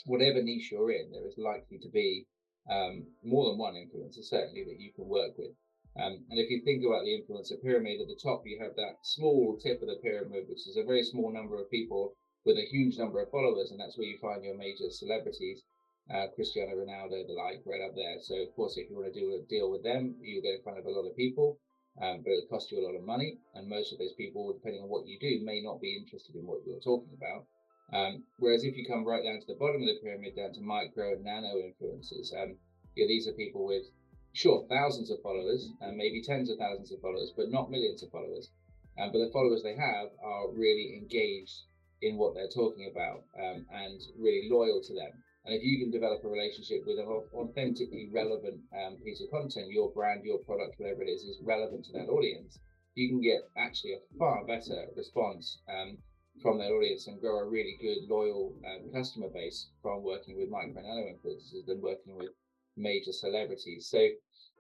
whatever 0.05 0.43
niche 0.43 0.71
you're 0.71 0.93
in, 0.93 1.11
there 1.11 1.27
is 1.27 1.39
likely 1.39 1.79
to 1.79 1.89
be 1.89 2.27
um, 2.71 3.07
more 3.25 3.49
than 3.49 3.59
one 3.59 3.75
influencer 3.75 4.23
certainly 4.23 4.65
that 4.65 4.79
you 4.79 4.93
can 4.93 5.09
work 5.09 5.39
with. 5.39 5.57
Um, 5.97 6.25
and 6.31 6.41
if 6.41 6.49
you 6.49 6.63
think 6.65 6.81
about 6.85 7.05
the 7.05 7.21
influencer 7.21 7.61
pyramid 7.61 8.01
at 8.01 8.09
the 8.09 8.17
top, 8.17 8.43
you 8.47 8.59
have 8.63 8.75
that 8.77 9.05
small 9.05 9.59
tip 9.61 9.83
of 9.83 9.89
the 9.89 10.01
pyramid, 10.01 10.49
which 10.49 10.67
is 10.67 10.77
a 10.77 10.89
very 10.89 11.03
small 11.03 11.33
number 11.33 11.61
of 11.61 11.71
people 11.71 12.17
with 12.45 12.57
a 12.57 12.71
huge 12.71 12.97
number 12.97 13.21
of 13.21 13.31
followers, 13.31 13.71
and 13.71 13.79
that's 13.79 13.97
where 13.99 14.09
you 14.09 14.19
find 14.19 14.43
your 14.43 14.57
major 14.57 14.89
celebrities, 14.91 15.63
uh, 16.11 16.27
Cristiano 16.35 16.73
Ronaldo, 16.73 17.27
the 17.27 17.37
like, 17.37 17.63
right 17.67 17.85
up 17.85 17.95
there. 17.95 18.17
So 18.21 18.35
of 18.41 18.55
course, 18.57 18.77
if 18.77 18.89
you 18.89 18.97
want 18.97 19.13
to 19.13 19.21
do 19.21 19.37
a 19.37 19.47
deal 19.49 19.71
with 19.71 19.85
them, 19.85 20.17
you 20.21 20.41
get 20.41 20.57
in 20.57 20.63
front 20.65 20.79
of 20.79 20.87
a 20.87 20.91
lot 20.91 21.07
of 21.07 21.15
people, 21.15 21.61
um, 22.01 22.25
but 22.25 22.33
it 22.33 22.49
costs 22.49 22.73
you 22.73 22.81
a 22.81 22.87
lot 22.87 22.97
of 22.97 23.05
money, 23.05 23.39
and 23.55 23.69
most 23.69 23.93
of 23.93 23.99
those 23.99 24.17
people, 24.17 24.53
depending 24.55 24.83
on 24.83 24.89
what 24.89 25.07
you 25.07 25.21
do, 25.21 25.45
may 25.45 25.61
not 25.61 25.81
be 25.81 25.95
interested 25.95 26.35
in 26.35 26.47
what 26.47 26.65
you're 26.65 26.81
talking 26.81 27.13
about. 27.15 27.45
Um, 27.93 28.25
whereas 28.39 28.65
if 28.65 28.77
you 28.77 28.89
come 28.89 29.05
right 29.05 29.23
down 29.23 29.41
to 29.41 29.47
the 29.47 29.61
bottom 29.61 29.83
of 29.83 29.89
the 29.89 30.01
pyramid, 30.03 30.35
down 30.35 30.55
to 30.55 30.63
micro 30.63 31.13
and 31.13 31.25
nano 31.25 31.61
influencers, 31.61 32.33
um, 32.33 32.57
yeah, 32.97 33.07
these 33.07 33.29
are 33.29 33.37
people 33.37 33.67
with 33.67 33.85
sure, 34.33 34.67
thousands 34.69 35.11
of 35.11 35.23
followers 35.23 35.69
and 35.81 35.97
maybe 35.97 36.23
tens 36.23 36.51
of 36.51 36.59
thousands 36.59 36.93
of 36.93 37.01
followers, 37.01 37.33
but 37.37 37.51
not 37.51 37.71
millions 37.71 38.03
of 38.03 38.11
followers. 38.11 38.51
Um, 38.99 39.11
but 39.13 39.19
the 39.19 39.33
followers 39.33 39.63
they 39.63 39.77
have 39.77 40.09
are 40.23 40.53
really 40.53 40.99
engaged 41.01 41.65
in 42.03 42.17
what 42.17 42.35
they're 42.35 42.53
talking 42.53 42.91
about 42.91 43.25
um, 43.39 43.65
and 43.73 44.01
really 44.19 44.49
loyal 44.51 44.83
to 44.83 44.95
them. 44.95 45.13
And 45.45 45.55
if 45.55 45.63
you 45.63 45.79
can 45.79 45.91
develop 45.91 46.23
a 46.25 46.29
relationship 46.29 46.85
with 46.87 46.99
an 46.99 47.07
authentically 47.07 48.11
relevant 48.13 48.61
um, 48.73 48.97
piece 49.05 49.21
of 49.21 49.31
content, 49.31 49.71
your 49.71 49.91
brand, 49.91 50.25
your 50.25 50.39
product, 50.39 50.79
whatever 50.79 51.03
it 51.03 51.11
is, 51.11 51.23
is 51.23 51.41
relevant 51.43 51.85
to 51.87 51.93
that 51.93 52.09
audience, 52.09 52.59
you 52.95 53.09
can 53.09 53.21
get 53.21 53.49
actually 53.57 53.95
a 53.95 54.19
far 54.19 54.45
better 54.47 54.87
response 54.97 55.59
um, 55.69 55.99
from 56.43 56.59
that 56.59 56.71
audience 56.71 57.07
and 57.07 57.21
grow 57.21 57.41
a 57.41 57.49
really 57.49 57.77
good, 57.81 58.09
loyal 58.09 58.55
um, 58.67 58.93
customer 58.93 59.29
base 59.29 59.69
from 59.83 60.03
working 60.03 60.37
with 60.37 60.49
micro 60.49 60.79
and 60.79 60.87
nano 60.87 61.07
influencers 61.09 61.67
than 61.67 61.81
working 61.81 62.17
with 62.17 62.31
major 62.77 63.13
celebrities. 63.13 63.89
So, 63.89 64.07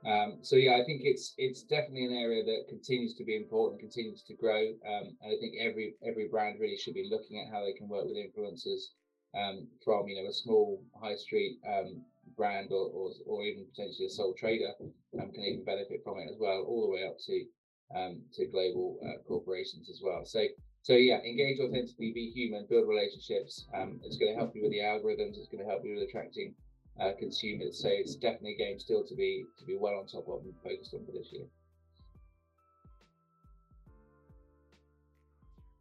um, 0.04 0.38
so 0.42 0.56
yeah, 0.56 0.74
I 0.74 0.84
think 0.84 1.02
it's 1.04 1.34
it's 1.38 1.62
definitely 1.62 2.06
an 2.06 2.18
area 2.18 2.44
that 2.44 2.68
continues 2.68 3.14
to 3.14 3.24
be 3.24 3.36
important, 3.36 3.80
continues 3.80 4.22
to 4.24 4.34
grow, 4.34 4.72
um, 4.86 5.16
and 5.22 5.30
I 5.30 5.36
think 5.40 5.54
every 5.60 5.94
every 6.06 6.28
brand 6.28 6.58
really 6.60 6.76
should 6.76 6.94
be 6.94 7.08
looking 7.10 7.38
at 7.38 7.52
how 7.52 7.64
they 7.64 7.72
can 7.72 7.88
work 7.88 8.04
with 8.04 8.16
influencers 8.16 8.92
um, 9.38 9.68
from 9.84 10.08
you 10.08 10.20
know 10.20 10.28
a 10.28 10.32
small 10.32 10.82
high 11.00 11.14
street 11.14 11.58
um, 11.66 12.02
brand 12.36 12.70
or, 12.70 12.90
or, 12.90 13.10
or 13.26 13.42
even 13.42 13.66
potentially 13.66 14.06
a 14.06 14.10
sole 14.10 14.34
trader 14.38 14.72
um, 15.20 15.30
can 15.32 15.44
even 15.44 15.64
benefit 15.64 16.00
from 16.04 16.18
it 16.18 16.30
as 16.30 16.36
well, 16.38 16.64
all 16.66 16.82
the 16.82 16.92
way 16.92 17.06
up 17.06 17.18
to 17.26 17.44
um, 17.94 18.22
to 18.34 18.46
global 18.46 18.98
uh, 19.04 19.22
corporations 19.26 19.88
as 19.88 20.00
well. 20.02 20.24
So 20.24 20.44
so 20.82 20.94
yeah, 20.94 21.18
engage 21.22 21.60
authentically, 21.60 22.10
be 22.12 22.32
human, 22.34 22.66
build 22.68 22.88
relationships. 22.88 23.66
it's 24.02 24.16
going 24.16 24.32
to 24.32 24.38
help 24.38 24.50
you 24.56 24.62
with 24.62 24.72
the 24.72 24.82
algorithms. 24.82 25.38
It's 25.38 25.46
going 25.46 25.62
to 25.62 25.70
help 25.70 25.84
you 25.84 25.94
with 25.94 26.08
attracting 26.08 26.54
uh, 27.00 27.12
consumers. 27.18 27.80
So 27.80 27.88
it's 27.90 28.14
definitely 28.14 28.54
a 28.54 28.58
game 28.58 28.78
still 28.78 29.04
to 29.04 29.14
be 29.14 29.44
to 29.58 29.64
be 29.64 29.76
well 29.78 29.98
on 29.98 30.06
top 30.06 30.28
of 30.28 30.44
and 30.44 30.54
focused 30.62 30.94
on 30.94 31.04
for 31.06 31.12
this 31.12 31.28
year. 31.32 31.46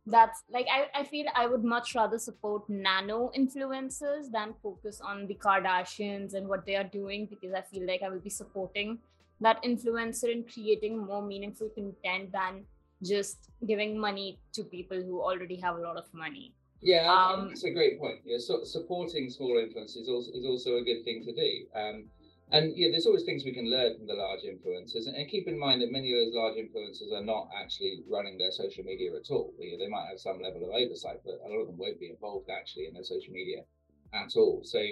That's 0.08 0.44
like 0.52 0.68
I, 0.72 1.00
I 1.00 1.04
feel 1.04 1.26
I 1.36 1.46
would 1.46 1.64
much 1.64 1.94
rather 1.96 2.18
support 2.18 2.68
nano 2.68 3.32
influencers 3.38 4.32
than 4.32 4.56
focus 4.64 5.00
on 5.00 5.28
the 5.28 5.36
Kardashians 5.36 6.34
and 6.34 6.48
what 6.48 6.66
they 6.66 6.76
are 6.76 6.84
doing 6.84 7.28
because 7.28 7.54
I 7.54 7.62
feel 7.62 7.86
like 7.86 8.02
I 8.02 8.10
will 8.10 8.20
be 8.20 8.30
supporting 8.30 8.98
that 9.42 9.62
influencer 9.64 10.32
in 10.32 10.44
creating 10.44 10.98
more 10.98 11.22
meaningful 11.22 11.70
content 11.70 12.32
than 12.32 12.66
just 13.04 13.50
giving 13.68 13.98
money 13.98 14.40
to 14.54 14.64
people 14.64 15.02
who 15.02 15.22
already 15.22 15.56
have 15.58 15.78
a 15.78 15.82
lot 15.82 15.98
of 15.98 16.12
money. 16.14 16.54
Yeah, 16.82 17.06
um, 17.06 17.50
that's 17.50 17.64
a 17.64 17.72
great 17.72 18.00
point. 18.00 18.26
Yeah, 18.26 18.38
so 18.40 18.64
supporting 18.64 19.30
small 19.30 19.54
influencers 19.54 20.02
is 20.02 20.10
also, 20.10 20.32
is 20.34 20.46
also 20.46 20.78
a 20.78 20.84
good 20.84 21.06
thing 21.06 21.24
to 21.26 21.34
do. 21.34 21.52
Um, 21.78 22.10
and 22.52 22.74
yeah, 22.76 22.90
there's 22.92 23.06
always 23.06 23.24
things 23.24 23.46
we 23.46 23.54
can 23.54 23.70
learn 23.70 23.96
from 23.96 24.08
the 24.08 24.18
large 24.18 24.42
influencers. 24.44 25.08
And, 25.08 25.16
and, 25.16 25.30
keep 25.30 25.48
in 25.48 25.58
mind 25.58 25.82
that 25.82 25.92
many 25.92 26.12
of 26.12 26.20
those 26.20 26.36
large 26.36 26.58
influencers 26.60 27.14
are 27.16 27.24
not 27.24 27.48
actually 27.56 28.04
running 28.10 28.38
their 28.38 28.52
social 28.52 28.84
media 28.84 29.14
at 29.16 29.32
all. 29.32 29.54
You 29.58 29.78
they 29.78 29.88
might 29.88 30.10
have 30.10 30.20
some 30.20 30.42
level 30.42 30.66
of 30.66 30.76
oversight, 30.76 31.24
but 31.24 31.40
a 31.40 31.48
lot 31.48 31.64
of 31.64 31.68
them 31.68 31.78
won't 31.78 32.00
be 32.00 32.10
involved 32.10 32.50
actually 32.50 32.88
in 32.88 32.94
their 32.94 33.08
social 33.08 33.32
media 33.32 33.64
at 34.12 34.36
all. 34.36 34.66
So, 34.66 34.84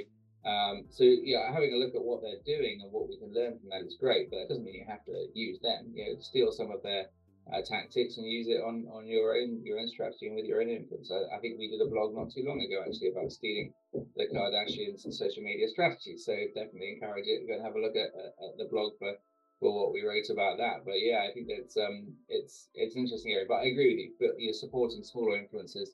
um, 0.46 0.88
so 0.90 1.04
yeah, 1.04 1.52
having 1.52 1.74
a 1.74 1.82
look 1.82 1.96
at 1.96 2.06
what 2.06 2.22
they're 2.22 2.46
doing 2.48 2.80
and 2.80 2.94
what 2.94 3.10
we 3.10 3.18
can 3.20 3.34
learn 3.34 3.60
from 3.60 3.76
that 3.76 3.84
is 3.84 3.98
great. 4.00 4.30
But 4.30 4.40
that 4.40 4.50
doesn't 4.50 4.64
mean 4.64 4.80
you 4.80 4.88
have 4.88 5.04
to 5.06 5.28
use 5.34 5.60
them. 5.60 5.92
You 5.92 6.06
know, 6.06 6.20
steal 6.22 6.54
some 6.54 6.72
of 6.72 6.80
their 6.82 7.12
uh, 7.54 7.62
tactics 7.66 8.18
and 8.18 8.28
use 8.28 8.48
it 8.48 8.62
on 8.62 8.86
on 8.94 9.08
your 9.08 9.34
own 9.36 9.62
your 9.64 9.80
own 9.80 9.88
strategy 9.88 10.28
and 10.28 10.36
with 10.36 10.46
your 10.46 10.62
own 10.62 10.70
influence. 10.70 11.12
I, 11.12 11.36
I, 11.36 11.40
think 11.40 11.58
we 11.58 11.70
did 11.70 11.82
a 11.82 11.90
blog 11.90 12.14
not 12.14 12.32
too 12.32 12.46
long 12.46 12.62
ago 12.62 12.86
actually 12.86 13.10
about 13.10 13.32
stealing 13.32 13.74
the 13.94 14.28
Kardashians 14.30 15.02
social 15.14 15.44
media 15.44 15.68
strategy. 15.68 16.18
So 16.18 16.36
definitely 16.54 17.00
encourage 17.02 17.26
it. 17.26 17.48
Go 17.48 17.58
and 17.58 17.66
have 17.66 17.76
a 17.76 17.82
look 17.82 17.96
at, 17.96 18.14
at, 18.14 18.58
the 18.58 18.70
blog 18.70 18.94
for 19.00 19.14
for 19.60 19.74
what 19.74 19.94
we 19.94 20.06
wrote 20.06 20.30
about 20.30 20.58
that. 20.58 20.86
But 20.86 21.02
yeah, 21.02 21.26
I 21.26 21.34
think 21.34 21.48
it's 21.50 21.76
um 21.78 22.14
it's 22.30 22.70
it's 22.74 22.96
an 22.96 23.02
interesting 23.02 23.34
area. 23.34 23.50
But 23.50 23.66
I 23.66 23.74
agree 23.74 23.90
with 23.94 24.02
you. 24.04 24.12
But 24.20 24.38
you're 24.38 24.54
supporting 24.54 25.04
smaller 25.04 25.42
influencers 25.42 25.90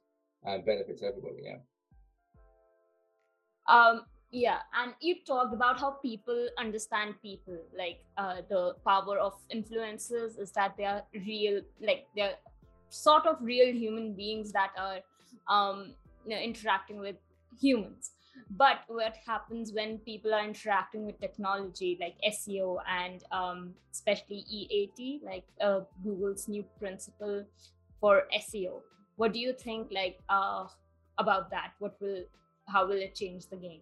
uh, 0.45 0.59
benefits 0.59 1.01
everybody. 1.01 1.47
Yeah. 1.47 1.63
Um, 3.67 4.05
yeah 4.31 4.59
and 4.81 4.93
you 5.01 5.15
talked 5.25 5.53
about 5.53 5.79
how 5.79 5.91
people 5.91 6.47
understand 6.57 7.15
people 7.21 7.57
like 7.77 7.99
uh, 8.17 8.37
the 8.49 8.73
power 8.85 9.17
of 9.17 9.33
influencers 9.53 10.39
is 10.39 10.51
that 10.51 10.75
they 10.77 10.85
are 10.85 11.03
real 11.25 11.61
like 11.81 12.07
they're 12.15 12.35
sort 12.89 13.25
of 13.25 13.37
real 13.41 13.73
human 13.73 14.13
beings 14.13 14.51
that 14.51 14.71
are 14.77 14.99
um, 15.47 15.93
you 16.25 16.35
know, 16.35 16.41
interacting 16.41 16.99
with 16.99 17.17
humans. 17.59 18.11
But 18.49 18.79
what 18.87 19.15
happens 19.25 19.71
when 19.73 19.99
people 19.99 20.33
are 20.33 20.43
interacting 20.43 21.05
with 21.05 21.19
technology 21.19 21.97
like 22.01 22.15
seo 22.31 22.77
and 22.87 23.23
um, 23.31 23.73
especially 23.91 24.43
eat 24.49 25.21
like 25.23 25.45
uh, 25.61 25.81
google's 26.03 26.47
new 26.47 26.63
principle 26.79 27.45
for 27.99 28.23
seo 28.37 28.81
what 29.15 29.33
do 29.33 29.39
you 29.39 29.53
think 29.53 29.91
like 29.91 30.19
uh, 30.29 30.65
about 31.17 31.49
that? 31.51 31.73
What 31.79 31.95
will 32.01 32.23
how 32.67 32.87
will 32.87 33.01
it 33.01 33.15
change 33.15 33.47
the 33.47 33.55
game 33.55 33.81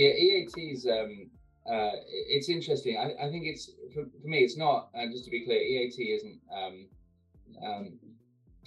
yeah, 0.00 0.14
EAT's 0.14 0.86
um, 0.86 1.30
uh, 1.70 1.92
it's 2.08 2.48
interesting. 2.48 2.96
I, 2.96 3.26
I 3.26 3.30
think 3.30 3.44
it's 3.46 3.70
for, 3.92 4.04
for 4.22 4.28
me. 4.28 4.38
It's 4.38 4.56
not 4.56 4.88
uh, 4.94 5.06
just 5.10 5.24
to 5.26 5.30
be 5.30 5.44
clear. 5.44 5.60
EAT 5.60 5.98
isn't. 5.98 6.40
Um, 6.50 6.86
um, 7.62 7.98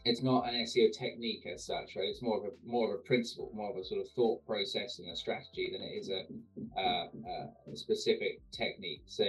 it's 0.05 0.21
not 0.21 0.47
an 0.47 0.55
SEO 0.65 0.91
technique 0.91 1.47
as 1.51 1.65
such, 1.65 1.95
right? 1.95 2.09
It's 2.09 2.21
more 2.21 2.37
of 2.37 2.43
a 2.45 2.49
more 2.63 2.93
of 2.93 2.99
a 2.99 3.03
principle, 3.03 3.49
more 3.53 3.71
of 3.71 3.77
a 3.77 3.83
sort 3.83 4.01
of 4.01 4.09
thought 4.11 4.45
process 4.45 4.99
and 4.99 5.09
a 5.09 5.15
strategy 5.15 5.69
than 5.71 5.81
it 5.81 5.93
is 6.01 6.09
a, 6.09 6.21
uh 6.79 7.07
a 7.71 7.75
specific 7.75 8.41
technique. 8.51 9.03
So 9.07 9.25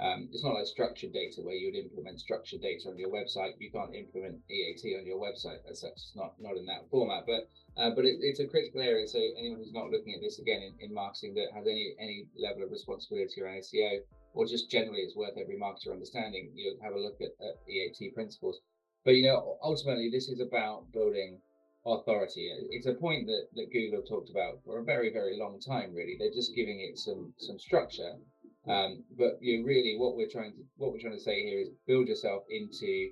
um, 0.00 0.28
it's 0.32 0.44
not 0.44 0.54
like 0.54 0.66
structured 0.66 1.12
data 1.12 1.42
where 1.42 1.54
you 1.54 1.72
would 1.72 1.78
implement 1.78 2.20
structured 2.20 2.62
data 2.62 2.88
on 2.88 2.98
your 2.98 3.10
website. 3.10 3.58
You 3.58 3.70
can't 3.70 3.94
implement 3.94 4.38
EAT 4.48 4.82
on 4.98 5.06
your 5.06 5.18
website 5.18 5.58
as 5.68 5.80
such. 5.80 5.92
It's 5.92 6.12
not 6.14 6.34
not 6.38 6.56
in 6.56 6.66
that 6.66 6.88
format. 6.90 7.24
But 7.26 7.48
uh, 7.76 7.90
but 7.90 8.04
it, 8.04 8.16
it's 8.20 8.40
a 8.40 8.46
critical 8.46 8.80
area. 8.80 9.08
So 9.08 9.18
anyone 9.18 9.58
who's 9.58 9.72
not 9.72 9.90
looking 9.90 10.14
at 10.14 10.20
this 10.20 10.38
again 10.38 10.62
in, 10.62 10.74
in 10.78 10.94
marketing 10.94 11.34
that 11.34 11.50
has 11.54 11.66
any 11.66 11.94
any 11.98 12.26
level 12.38 12.62
of 12.62 12.70
responsibility 12.70 13.42
around 13.42 13.62
SEO 13.62 14.00
or 14.34 14.46
just 14.46 14.70
generally 14.70 15.00
it's 15.00 15.16
worth 15.16 15.36
every 15.36 15.56
marketer 15.56 15.90
understanding, 15.90 16.52
you 16.54 16.78
have 16.82 16.92
a 16.92 17.00
look 17.00 17.16
at, 17.20 17.34
at 17.44 17.58
EAT 17.68 18.14
principles. 18.14 18.60
But 19.04 19.16
you 19.16 19.24
know, 19.24 19.56
ultimately 19.62 20.10
this 20.10 20.28
is 20.28 20.40
about 20.40 20.92
building 20.92 21.40
authority. 21.86 22.50
It's 22.70 22.86
a 22.86 22.92
point 22.92 23.26
that, 23.26 23.46
that 23.54 23.72
Google 23.72 24.00
have 24.00 24.08
talked 24.08 24.30
about 24.30 24.60
for 24.64 24.78
a 24.78 24.84
very, 24.84 25.10
very 25.10 25.38
long 25.38 25.58
time, 25.60 25.94
really. 25.94 26.16
They're 26.18 26.32
just 26.32 26.54
giving 26.54 26.80
it 26.80 26.98
some 26.98 27.32
some 27.38 27.58
structure. 27.58 28.12
Um, 28.68 29.04
but 29.16 29.38
you 29.40 29.58
know, 29.58 29.64
really 29.64 29.96
what 29.96 30.16
we're 30.16 30.28
trying 30.28 30.52
to 30.52 30.62
what 30.76 30.92
we're 30.92 31.00
trying 31.00 31.16
to 31.16 31.22
say 31.22 31.42
here 31.42 31.60
is 31.60 31.68
build 31.86 32.08
yourself 32.08 32.42
into 32.50 33.10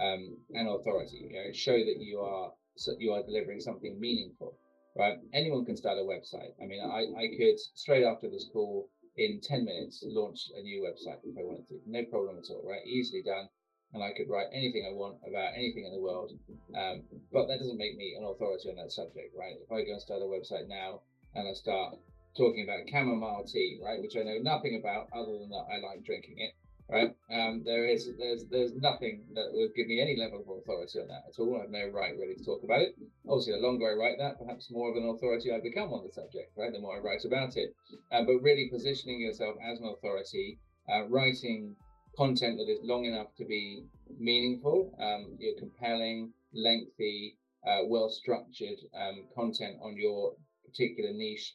um, 0.00 0.36
an 0.52 0.68
authority. 0.68 1.28
You 1.30 1.36
know, 1.36 1.52
show 1.52 1.76
that 1.76 1.96
you 1.98 2.20
are 2.20 2.52
so 2.76 2.92
you 2.98 3.12
are 3.12 3.22
delivering 3.24 3.60
something 3.60 3.98
meaningful, 3.98 4.58
right? 4.96 5.16
Anyone 5.32 5.64
can 5.64 5.76
start 5.76 5.98
a 5.98 6.02
website. 6.02 6.52
I 6.62 6.66
mean, 6.66 6.80
I, 6.84 7.06
I 7.18 7.26
could 7.36 7.58
straight 7.74 8.04
after 8.04 8.28
this 8.30 8.46
call 8.52 8.88
in 9.18 9.40
10 9.42 9.64
minutes 9.64 10.04
launch 10.06 10.38
a 10.56 10.62
new 10.62 10.80
website 10.86 11.18
if 11.24 11.36
I 11.36 11.42
wanted 11.42 11.66
to, 11.68 11.80
no 11.86 12.04
problem 12.04 12.38
at 12.38 12.50
all, 12.50 12.62
right? 12.64 12.86
Easily 12.86 13.22
done. 13.22 13.48
And 13.92 14.02
I 14.02 14.12
could 14.12 14.28
write 14.28 14.52
anything 14.52 14.86
I 14.86 14.94
want 14.94 15.16
about 15.26 15.56
anything 15.56 15.84
in 15.86 15.92
the 15.92 16.00
world. 16.00 16.30
Um, 16.76 17.02
but 17.32 17.48
that 17.48 17.58
doesn't 17.58 17.78
make 17.78 17.96
me 17.96 18.14
an 18.16 18.24
authority 18.24 18.68
on 18.68 18.76
that 18.76 18.92
subject, 18.92 19.34
right? 19.34 19.56
If 19.58 19.72
I 19.72 19.82
go 19.82 19.92
and 19.96 20.00
start 20.00 20.22
a 20.22 20.28
website 20.28 20.68
now 20.68 21.00
and 21.34 21.48
I 21.48 21.54
start 21.54 21.98
talking 22.36 22.64
about 22.64 22.88
chamomile 22.90 23.44
tea, 23.44 23.78
right, 23.82 24.00
which 24.00 24.16
I 24.16 24.22
know 24.22 24.38
nothing 24.40 24.76
about 24.78 25.08
other 25.12 25.38
than 25.38 25.50
that 25.50 25.66
I 25.70 25.78
like 25.78 26.04
drinking 26.04 26.36
it, 26.38 26.52
right? 26.88 27.14
Um, 27.30 27.62
there 27.64 27.86
is 27.86 28.10
there's 28.18 28.44
there's 28.50 28.74
nothing 28.74 29.24
that 29.34 29.48
would 29.52 29.74
give 29.74 29.86
me 29.86 30.00
any 30.00 30.16
level 30.16 30.40
of 30.40 30.62
authority 30.62 30.98
on 31.00 31.08
that 31.08 31.24
at 31.28 31.38
all. 31.38 31.56
I 31.56 31.62
have 31.62 31.70
no 31.70 31.86
right 31.88 32.16
really 32.16 32.34
to 32.34 32.44
talk 32.44 32.62
about 32.62 32.80
it. 32.80 32.94
Obviously, 33.28 33.54
the 33.54 33.66
longer 33.66 33.90
I 33.90 33.94
write 33.94 34.18
that, 34.18 34.38
perhaps 34.38 34.70
more 34.70 34.90
of 34.90 34.96
an 34.96 35.08
authority 35.08 35.52
I 35.52 35.60
become 35.60 35.92
on 35.92 36.04
the 36.04 36.12
subject, 36.12 36.52
right? 36.56 36.72
The 36.72 36.80
more 36.80 36.96
I 36.96 37.00
write 37.00 37.24
about 37.24 37.56
it. 37.56 37.74
Uh, 38.10 38.22
but 38.22 38.38
really 38.38 38.68
positioning 38.70 39.20
yourself 39.20 39.56
as 39.62 39.78
an 39.80 39.86
authority, 39.86 40.58
uh, 40.88 41.06
writing 41.08 41.76
content 42.16 42.58
that 42.58 42.70
is 42.70 42.80
long 42.82 43.04
enough 43.04 43.34
to 43.36 43.44
be 43.44 43.84
meaningful, 44.18 44.92
um, 44.98 45.36
you're 45.38 45.58
compelling, 45.58 46.32
lengthy, 46.52 47.36
uh, 47.66 47.80
well 47.86 48.08
structured 48.08 48.78
um, 48.94 49.26
content 49.34 49.76
on 49.82 49.96
your 49.96 50.32
particular 50.64 51.10
niche 51.12 51.54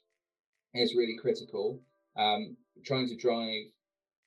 is 0.73 0.95
really 0.95 1.17
critical. 1.21 1.81
Um, 2.17 2.57
trying 2.85 3.07
to 3.07 3.17
drive 3.17 3.65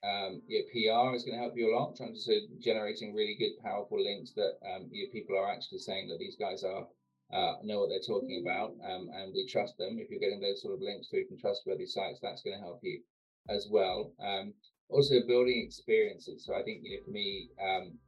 um, 0.04 0.42
your 0.46 0.62
PR 0.70 1.14
is 1.14 1.24
going 1.24 1.34
to 1.34 1.42
help 1.42 1.54
you 1.56 1.72
a 1.72 1.74
lot. 1.74 1.96
Trying 1.96 2.14
to 2.14 2.20
so 2.20 2.32
generating 2.62 3.14
really 3.14 3.36
good, 3.38 3.62
powerful 3.62 4.02
links 4.02 4.32
that 4.34 4.54
um, 4.62 4.88
your 4.92 5.08
people 5.10 5.36
are 5.36 5.50
actually 5.50 5.78
saying 5.78 6.08
that 6.08 6.18
these 6.18 6.36
guys 6.38 6.62
are 6.62 6.86
uh, 7.32 7.54
know 7.64 7.80
what 7.80 7.88
they're 7.88 8.06
talking 8.06 8.44
about, 8.46 8.74
um, 8.86 9.08
and 9.12 9.34
we 9.34 9.46
trust 9.46 9.76
them. 9.78 9.98
If 9.98 10.10
you're 10.10 10.20
getting 10.20 10.40
those 10.40 10.62
sort 10.62 10.74
of 10.74 10.80
links 10.80 11.08
through 11.08 11.26
from 11.26 11.38
trustworthy 11.38 11.86
sites, 11.86 12.20
that's 12.22 12.42
going 12.42 12.56
to 12.56 12.62
help 12.62 12.78
you 12.82 13.02
as 13.48 13.66
well. 13.70 14.12
Um, 14.22 14.54
also, 14.88 15.26
building 15.26 15.64
experiences. 15.66 16.44
So 16.46 16.54
I 16.54 16.62
think 16.62 16.82
you 16.84 16.96
know, 16.96 17.04
for 17.04 17.10
me, 17.10 17.50
um, 17.60 17.98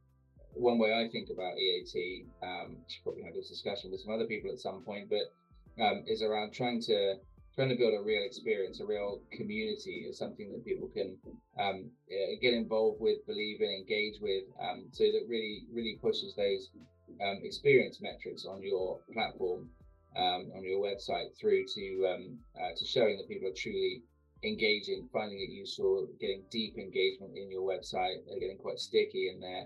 one 0.54 0.78
way 0.78 0.94
I 0.94 1.10
think 1.10 1.30
about 1.30 1.58
EAT, 1.58 2.26
um, 2.42 2.76
should 2.86 3.02
probably 3.02 3.24
have 3.24 3.34
this 3.34 3.48
discussion 3.48 3.90
with 3.90 4.00
some 4.00 4.14
other 4.14 4.26
people 4.26 4.52
at 4.52 4.60
some 4.60 4.84
point, 4.84 5.10
but 5.10 5.34
um, 5.82 6.04
is 6.06 6.22
around 6.22 6.52
trying 6.52 6.80
to 6.82 7.16
trying 7.58 7.68
to 7.70 7.74
build 7.74 7.92
a 7.92 8.00
real 8.00 8.22
experience, 8.22 8.78
a 8.78 8.84
real 8.84 9.20
community, 9.32 10.06
is 10.08 10.16
something 10.16 10.48
that 10.52 10.64
people 10.64 10.88
can 10.94 11.18
um, 11.58 11.90
get 12.40 12.52
involved 12.52 13.00
with, 13.00 13.18
believe 13.26 13.60
in, 13.60 13.68
engage 13.68 14.14
with, 14.20 14.44
um, 14.62 14.86
so 14.92 15.02
that 15.10 15.24
really 15.26 15.64
really 15.68 15.96
pushes 16.00 16.32
those 16.36 16.68
um, 17.20 17.40
experience 17.42 17.98
metrics 18.00 18.44
on 18.44 18.62
your 18.62 18.96
platform, 19.12 19.66
um, 20.14 20.46
on 20.54 20.62
your 20.62 20.78
website, 20.78 21.26
through 21.40 21.64
to 21.74 22.06
um, 22.06 22.38
uh, 22.56 22.70
to 22.76 22.84
showing 22.84 23.16
that 23.16 23.26
people 23.26 23.48
are 23.48 23.56
truly 23.56 24.00
engaging, 24.44 25.04
finding 25.12 25.40
it 25.40 25.50
useful, 25.50 26.06
getting 26.20 26.44
deep 26.52 26.78
engagement 26.78 27.32
in 27.34 27.50
your 27.50 27.66
website. 27.66 28.18
They're 28.24 28.38
getting 28.38 28.56
quite 28.56 28.78
sticky 28.78 29.26
in 29.26 29.40
there. 29.40 29.64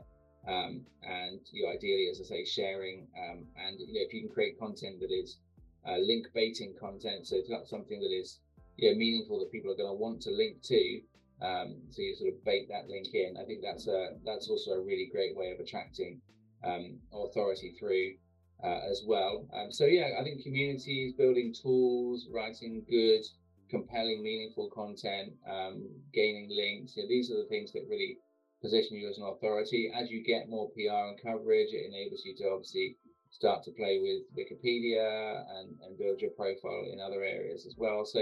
Um, 0.49 0.81
and 1.03 1.39
you 1.51 1.65
know, 1.65 1.69
ideally, 1.69 2.09
as 2.11 2.19
I 2.19 2.25
say, 2.25 2.43
sharing 2.43 3.07
and 3.15 3.79
you 3.79 3.93
know, 3.93 4.01
if 4.01 4.15
you 4.15 4.21
can 4.21 4.31
create 4.31 4.57
content 4.59 4.99
that 5.01 5.11
is 5.11 5.37
uh, 5.87 5.99
link 5.99 6.27
baiting 6.35 6.75
content, 6.79 7.27
so 7.27 7.37
it's 7.37 7.51
not 7.51 7.67
something 7.67 8.01
that 8.01 8.13
is 8.13 8.39
you 8.77 8.91
know, 8.91 8.97
meaningful 8.97 9.39
that 9.41 9.53
people 9.53 9.71
are 9.71 9.77
going 9.77 9.89
to 9.89 9.99
want 9.99 10.23
to 10.23 10.31
link 10.31 10.63
to, 10.63 11.01
um, 11.43 11.77
so 11.91 12.03
you 12.03 12.15
sort 12.15 12.33
of 12.33 12.45
bait 12.45 12.69
that 12.69 12.89
link 12.89 13.09
in. 13.15 13.37
I 13.37 13.45
think 13.45 13.63
that's 13.63 13.89
a 13.89 14.11
that's 14.25 14.49
also 14.49 14.73
a 14.73 14.81
really 14.81 15.09
great 15.11 15.37
way 15.37 15.51
of 15.51 15.59
attracting 15.59 16.21
um, 16.65 17.01
authority 17.13 17.75
through 17.79 18.15
uh, 18.63 18.81
as 18.89 19.03
well. 19.05 19.47
Um, 19.53 19.73
so 19.73 19.85
yeah, 19.87 20.11
I 20.21 20.23
think 20.23 20.43
communities, 20.43 21.15
building 21.15 21.53
tools, 21.53 22.29
writing 22.31 22.85
good, 22.89 23.23
compelling, 23.69 24.23
meaningful 24.23 24.71
content, 24.71 25.33
um, 25.51 25.89
gaining 26.15 26.49
links. 26.51 26.97
You 26.97 27.03
know, 27.03 27.09
these 27.09 27.31
are 27.31 27.39
the 27.39 27.49
things 27.49 27.73
that 27.73 27.89
really 27.89 28.19
position 28.63 28.97
you 28.97 29.09
as 29.09 29.19
an 29.19 29.25
authority. 29.25 29.91
As 29.93 30.11
you 30.11 30.23
get 30.23 30.49
more 30.49 30.71
PR 30.71 31.11
and 31.11 31.21
coverage, 31.21 31.73
it 31.73 31.85
enables 31.85 32.23
you 32.25 32.37
to 32.37 32.51
obviously 32.51 32.97
start 33.33 33.65
to 33.65 33.71
play 33.73 33.99
with 33.99 34.23
Wikipedia 34.37 35.43
and, 35.59 35.75
and 35.85 35.99
build 35.99 36.21
your 36.21 36.31
profile 36.31 36.85
in 36.93 37.01
other 37.01 37.25
areas 37.25 37.67
as 37.67 37.75
well. 37.77 38.05
So, 38.05 38.21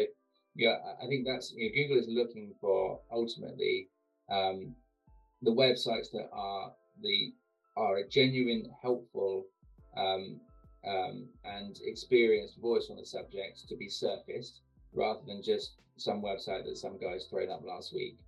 yeah, 0.54 0.76
I 1.02 1.06
think 1.06 1.26
that's 1.26 1.52
you 1.54 1.68
know, 1.68 1.74
Google 1.74 1.98
is 1.98 2.08
looking 2.08 2.54
for 2.60 3.00
ultimately 3.12 3.88
um, 4.30 4.74
the 5.42 5.50
websites 5.50 6.10
that 6.12 6.28
are 6.32 6.72
the 7.02 7.32
are 7.76 7.98
a 7.98 8.08
genuine, 8.08 8.70
helpful, 8.82 9.46
um, 9.96 10.40
um, 10.86 11.28
and 11.44 11.78
experienced 11.84 12.60
voice 12.60 12.88
on 12.90 12.96
the 12.96 13.06
subject 13.06 13.68
to 13.68 13.76
be 13.76 13.88
surfaced 13.88 14.60
rather 14.92 15.20
than 15.26 15.42
just 15.42 15.74
some 15.96 16.22
website 16.22 16.64
that 16.64 16.76
some 16.76 16.98
guys 16.98 17.26
thrown 17.26 17.50
up 17.50 17.62
last 17.64 17.92
week. 17.94 18.18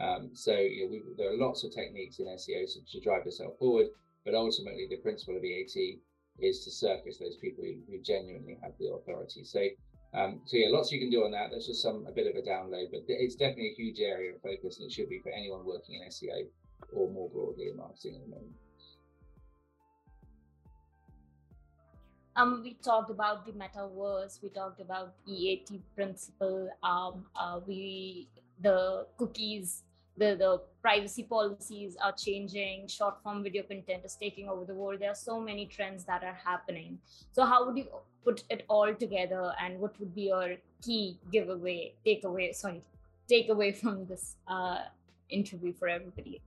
Um, 0.00 0.30
so 0.32 0.56
you 0.56 0.84
know, 0.84 0.90
we, 0.90 1.02
there 1.16 1.32
are 1.32 1.36
lots 1.36 1.64
of 1.64 1.72
techniques 1.72 2.18
in 2.18 2.26
SEO 2.26 2.72
to, 2.72 2.92
to, 2.92 3.00
drive 3.00 3.24
yourself 3.24 3.58
forward, 3.58 3.86
but 4.24 4.34
ultimately 4.34 4.86
the 4.88 4.96
principle 4.98 5.36
of 5.36 5.44
EAT 5.44 6.00
is 6.42 6.64
to 6.64 6.70
surface 6.70 7.18
those 7.18 7.36
people 7.36 7.64
who, 7.64 7.74
who 7.90 8.02
genuinely 8.02 8.58
have 8.62 8.72
the 8.78 8.92
authority. 8.92 9.44
So, 9.44 9.66
um, 10.14 10.40
so 10.44 10.56
yeah, 10.56 10.68
lots 10.70 10.90
you 10.90 10.98
can 10.98 11.10
do 11.10 11.24
on 11.24 11.30
that. 11.32 11.50
There's 11.50 11.66
just 11.66 11.82
some 11.82 12.06
a 12.08 12.12
bit 12.12 12.26
of 12.26 12.36
a 12.36 12.46
download, 12.46 12.90
but 12.90 13.02
it's 13.08 13.34
definitely 13.34 13.70
a 13.70 13.74
huge 13.74 14.00
area 14.00 14.34
of 14.34 14.42
focus, 14.42 14.78
and 14.78 14.86
it 14.86 14.92
should 14.92 15.08
be 15.08 15.20
for 15.20 15.30
anyone 15.30 15.64
working 15.64 16.00
in 16.02 16.08
SEO 16.08 16.46
or 16.92 17.10
more 17.10 17.28
broadly 17.30 17.68
in 17.68 17.76
marketing 17.76 18.16
at 18.16 18.22
the 18.24 18.30
moment. 18.30 18.56
Um, 22.36 22.62
we 22.62 22.74
talked 22.74 23.10
about 23.10 23.44
the 23.44 23.52
metaverse. 23.52 24.42
We 24.42 24.48
talked 24.48 24.80
about 24.80 25.14
EAT 25.26 25.70
principle. 25.94 26.70
Um, 26.82 27.26
uh, 27.36 27.60
we 27.66 28.28
the 28.62 29.06
cookies 29.16 29.82
the, 30.20 30.36
the 30.36 30.60
privacy 30.82 31.22
policies 31.22 31.96
are 32.04 32.12
changing 32.12 32.86
short 32.86 33.14
form 33.22 33.42
video 33.42 33.62
content 33.62 34.02
is 34.04 34.16
taking 34.20 34.48
over 34.48 34.64
the 34.64 34.74
world. 34.74 35.00
There 35.00 35.10
are 35.10 35.22
so 35.30 35.40
many 35.40 35.64
trends 35.66 36.04
that 36.04 36.22
are 36.22 36.38
happening. 36.44 36.98
So 37.32 37.44
how 37.44 37.66
would 37.66 37.76
you 37.78 37.86
put 38.22 38.44
it 38.50 38.66
all 38.68 38.94
together 38.94 39.52
and 39.60 39.80
what 39.80 39.98
would 39.98 40.14
be 40.14 40.24
your 40.32 40.56
key 40.84 41.18
giveaway 41.32 41.94
takeaway 42.06 42.54
sorry 42.54 42.82
takeaway 43.32 43.74
from 43.80 44.06
this 44.06 44.36
uh, 44.46 44.80
interview 45.30 45.72
for 45.72 45.88
everybody? 45.88 46.42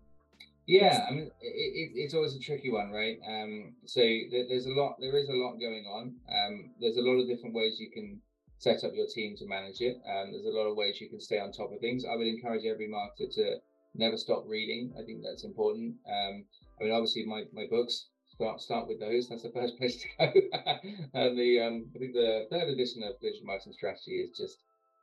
Yeah 0.68 1.06
i 1.10 1.12
mean 1.12 1.30
it, 1.42 1.72
it, 1.82 1.92
it's 1.96 2.14
always 2.14 2.36
a 2.36 2.40
tricky 2.40 2.72
one 2.72 2.92
right? 2.92 3.18
Um, 3.28 3.74
so 3.86 4.02
there's 4.02 4.68
a 4.68 4.76
lot 4.82 4.98
there 5.00 5.18
is 5.18 5.30
a 5.30 5.34
lot 5.44 5.54
going 5.60 5.86
on. 5.98 6.16
Um, 6.38 6.70
there's 6.80 6.98
a 6.98 7.02
lot 7.02 7.20
of 7.20 7.28
different 7.28 7.56
ways 7.56 7.80
you 7.80 7.90
can 7.90 8.22
set 8.64 8.84
up 8.86 8.96
your 8.96 9.08
team 9.08 9.36
to 9.36 9.46
manage 9.46 9.82
it. 9.82 9.98
Um, 10.08 10.32
there's 10.32 10.46
a 10.46 10.58
lot 10.58 10.68
of 10.68 10.78
ways 10.78 11.02
you 11.02 11.10
can 11.10 11.20
stay 11.20 11.38
on 11.38 11.52
top 11.52 11.74
of 11.74 11.82
things. 11.82 12.06
I 12.06 12.16
would 12.16 12.28
encourage 12.28 12.64
every 12.66 12.88
marketer 12.88 13.30
to 13.36 13.58
never 13.94 14.16
stop 14.16 14.46
reading. 14.48 14.94
I 14.98 15.04
think 15.04 15.22
that's 15.22 15.44
important. 15.44 15.96
Um, 16.08 16.46
I 16.80 16.84
mean, 16.86 16.94
obviously, 16.94 17.26
my, 17.26 17.44
my 17.52 17.66
books 17.70 18.08
start 18.34 18.62
start 18.62 18.88
with 18.88 19.02
those. 19.02 19.28
That's 19.28 19.44
the 19.44 19.52
first 19.52 19.78
place 19.80 20.02
to 20.02 20.08
go. 20.18 20.32
and 21.14 21.38
the 21.38 21.60
um, 21.60 21.92
I 21.94 22.00
think 22.00 22.14
the 22.14 22.48
third 22.50 22.70
edition 22.70 23.04
of 23.04 23.20
Digital 23.20 23.46
Marketing 23.46 23.74
Strategy 23.74 24.24
is 24.24 24.32
just 24.38 24.58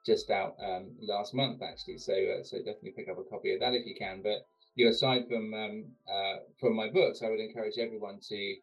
just 0.07 0.31
out 0.31 0.57
um, 0.64 0.96
last 0.99 1.35
month 1.35 1.61
actually. 1.61 1.99
So 1.99 2.14
uh, 2.14 2.42
so 2.42 2.57
definitely 2.59 2.94
pick 2.96 3.11
up 3.11 3.18
a 3.18 3.29
copy 3.29 3.53
of 3.53 3.61
that 3.61 3.75
if 3.75 3.85
you 3.85 3.94
can. 3.94 4.23
But 4.23 4.46
you 4.75 4.87
know, 4.87 4.90
aside 4.90 5.29
from 5.29 5.53
um, 5.53 5.85
uh, 6.11 6.37
from 6.59 6.75
my 6.75 6.88
books, 6.88 7.20
I 7.23 7.29
would 7.29 7.40
encourage 7.40 7.77
everyone 7.77 8.20
to 8.31 8.55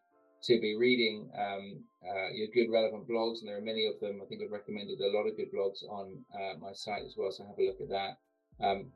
to 0.44 0.60
be 0.60 0.76
reading 0.76 1.30
um, 1.36 1.82
uh, 2.02 2.30
your 2.32 2.48
good 2.54 2.70
relevant 2.70 3.08
blogs, 3.08 3.40
and 3.40 3.48
there 3.48 3.58
are 3.58 3.62
many 3.62 3.86
of 3.86 3.98
them. 4.00 4.20
I 4.22 4.26
think 4.26 4.42
I've 4.42 4.52
recommended 4.52 5.00
a 5.00 5.16
lot 5.16 5.26
of 5.26 5.36
good 5.36 5.52
blogs 5.52 5.82
on 5.88 6.24
uh, 6.34 6.58
my 6.58 6.72
site 6.72 7.02
as 7.04 7.14
well, 7.16 7.32
so 7.32 7.44
have 7.44 7.58
a 7.58 7.66
look 7.66 7.80
at 7.80 7.88
that. 7.90 8.18
Um, 8.64 8.92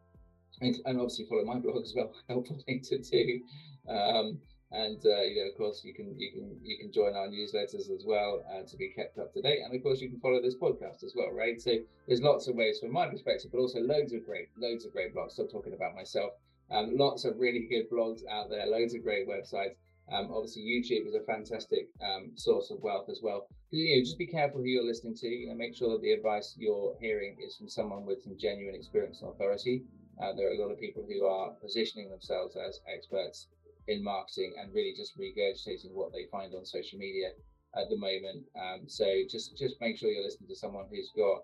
and, 0.60 0.76
and, 0.84 0.98
obviously 0.98 1.26
follow 1.26 1.44
my 1.44 1.58
blog 1.64 1.82
as 1.82 1.94
well. 1.96 2.12
Helpful 2.28 2.58
thing 2.66 2.80
to 2.84 2.98
do. 2.98 3.40
Um, 3.88 4.38
and 4.72 5.04
uh, 5.04 5.20
you 5.20 5.44
know, 5.44 5.50
of 5.50 5.58
course, 5.58 5.82
you 5.84 5.92
can 5.92 6.14
you 6.18 6.32
can 6.32 6.56
you 6.62 6.78
can 6.78 6.90
join 6.92 7.14
our 7.14 7.28
newsletters 7.28 7.90
as 7.92 8.04
well 8.06 8.42
uh, 8.50 8.62
to 8.66 8.76
be 8.76 8.88
kept 8.96 9.18
up 9.18 9.32
to 9.34 9.42
date. 9.42 9.60
And 9.62 9.74
of 9.74 9.82
course, 9.82 10.00
you 10.00 10.08
can 10.08 10.20
follow 10.20 10.40
this 10.40 10.56
podcast 10.56 11.04
as 11.04 11.12
well, 11.14 11.30
right? 11.30 11.60
So 11.60 11.72
there's 12.06 12.22
lots 12.22 12.48
of 12.48 12.54
ways 12.54 12.78
from 12.80 12.92
my 12.92 13.06
perspective, 13.08 13.50
but 13.52 13.58
also 13.58 13.80
loads 13.80 14.12
of 14.14 14.24
great 14.24 14.48
loads 14.56 14.86
of 14.86 14.92
great 14.92 15.14
blogs. 15.14 15.32
Stop 15.32 15.50
talking 15.50 15.74
about 15.74 15.94
myself. 15.94 16.32
Um, 16.70 16.96
lots 16.96 17.26
of 17.26 17.38
really 17.38 17.66
good 17.68 17.90
blogs 17.90 18.20
out 18.30 18.48
there. 18.48 18.66
Loads 18.66 18.94
of 18.94 19.02
great 19.02 19.28
websites. 19.28 19.76
Um, 20.10 20.30
obviously, 20.32 20.62
YouTube 20.62 21.06
is 21.06 21.14
a 21.14 21.24
fantastic 21.24 21.88
um, 22.02 22.32
source 22.34 22.70
of 22.70 22.80
wealth 22.80 23.08
as 23.08 23.20
well. 23.22 23.46
You 23.70 23.96
know, 23.96 24.02
just 24.02 24.18
be 24.18 24.26
careful 24.26 24.60
who 24.60 24.66
you're 24.66 24.84
listening 24.84 25.14
to. 25.16 25.28
You 25.28 25.48
know, 25.48 25.54
make 25.54 25.74
sure 25.74 25.90
that 25.92 26.02
the 26.02 26.12
advice 26.12 26.54
you're 26.58 26.96
hearing 27.00 27.36
is 27.40 27.56
from 27.56 27.68
someone 27.68 28.04
with 28.04 28.22
some 28.22 28.36
genuine 28.38 28.74
experience 28.74 29.22
and 29.22 29.30
authority. 29.30 29.84
Uh, 30.20 30.32
there 30.36 30.48
are 30.48 30.54
a 30.54 30.60
lot 30.60 30.70
of 30.70 30.78
people 30.78 31.04
who 31.08 31.24
are 31.24 31.50
positioning 31.60 32.10
themselves 32.10 32.56
as 32.56 32.80
experts 32.92 33.48
in 33.88 34.04
marketing 34.04 34.54
and 34.60 34.72
really 34.74 34.94
just 34.96 35.18
regurgitating 35.18 35.92
what 35.92 36.12
they 36.12 36.26
find 36.30 36.54
on 36.54 36.64
social 36.64 36.98
media 36.98 37.30
at 37.76 37.88
the 37.88 37.96
moment. 37.96 38.44
Um, 38.56 38.82
so 38.86 39.06
just 39.28 39.56
just 39.56 39.80
make 39.80 39.96
sure 39.98 40.10
you're 40.10 40.24
listening 40.24 40.48
to 40.48 40.56
someone 40.56 40.86
who's 40.90 41.10
got 41.16 41.42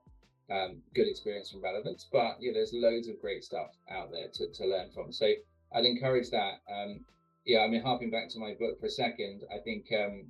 um, 0.50 0.82
good 0.94 1.08
experience 1.08 1.52
and 1.52 1.62
relevance. 1.62 2.06
But 2.10 2.36
there's 2.40 2.72
loads 2.72 3.08
of 3.08 3.20
great 3.20 3.44
stuff 3.44 3.70
out 3.90 4.10
there 4.12 4.28
to, 4.34 4.52
to 4.52 4.66
learn 4.66 4.90
from. 4.92 5.12
So 5.12 5.32
I'd 5.72 5.84
encourage 5.84 6.30
that. 6.30 6.60
Um, 6.70 7.00
yeah, 7.48 7.60
I 7.60 7.68
mean, 7.68 7.80
harping 7.80 8.10
back 8.10 8.28
to 8.30 8.38
my 8.38 8.52
book 8.60 8.78
for 8.78 8.86
a 8.86 8.90
second, 8.90 9.40
I 9.50 9.56
think 9.64 9.86
um, 9.96 10.28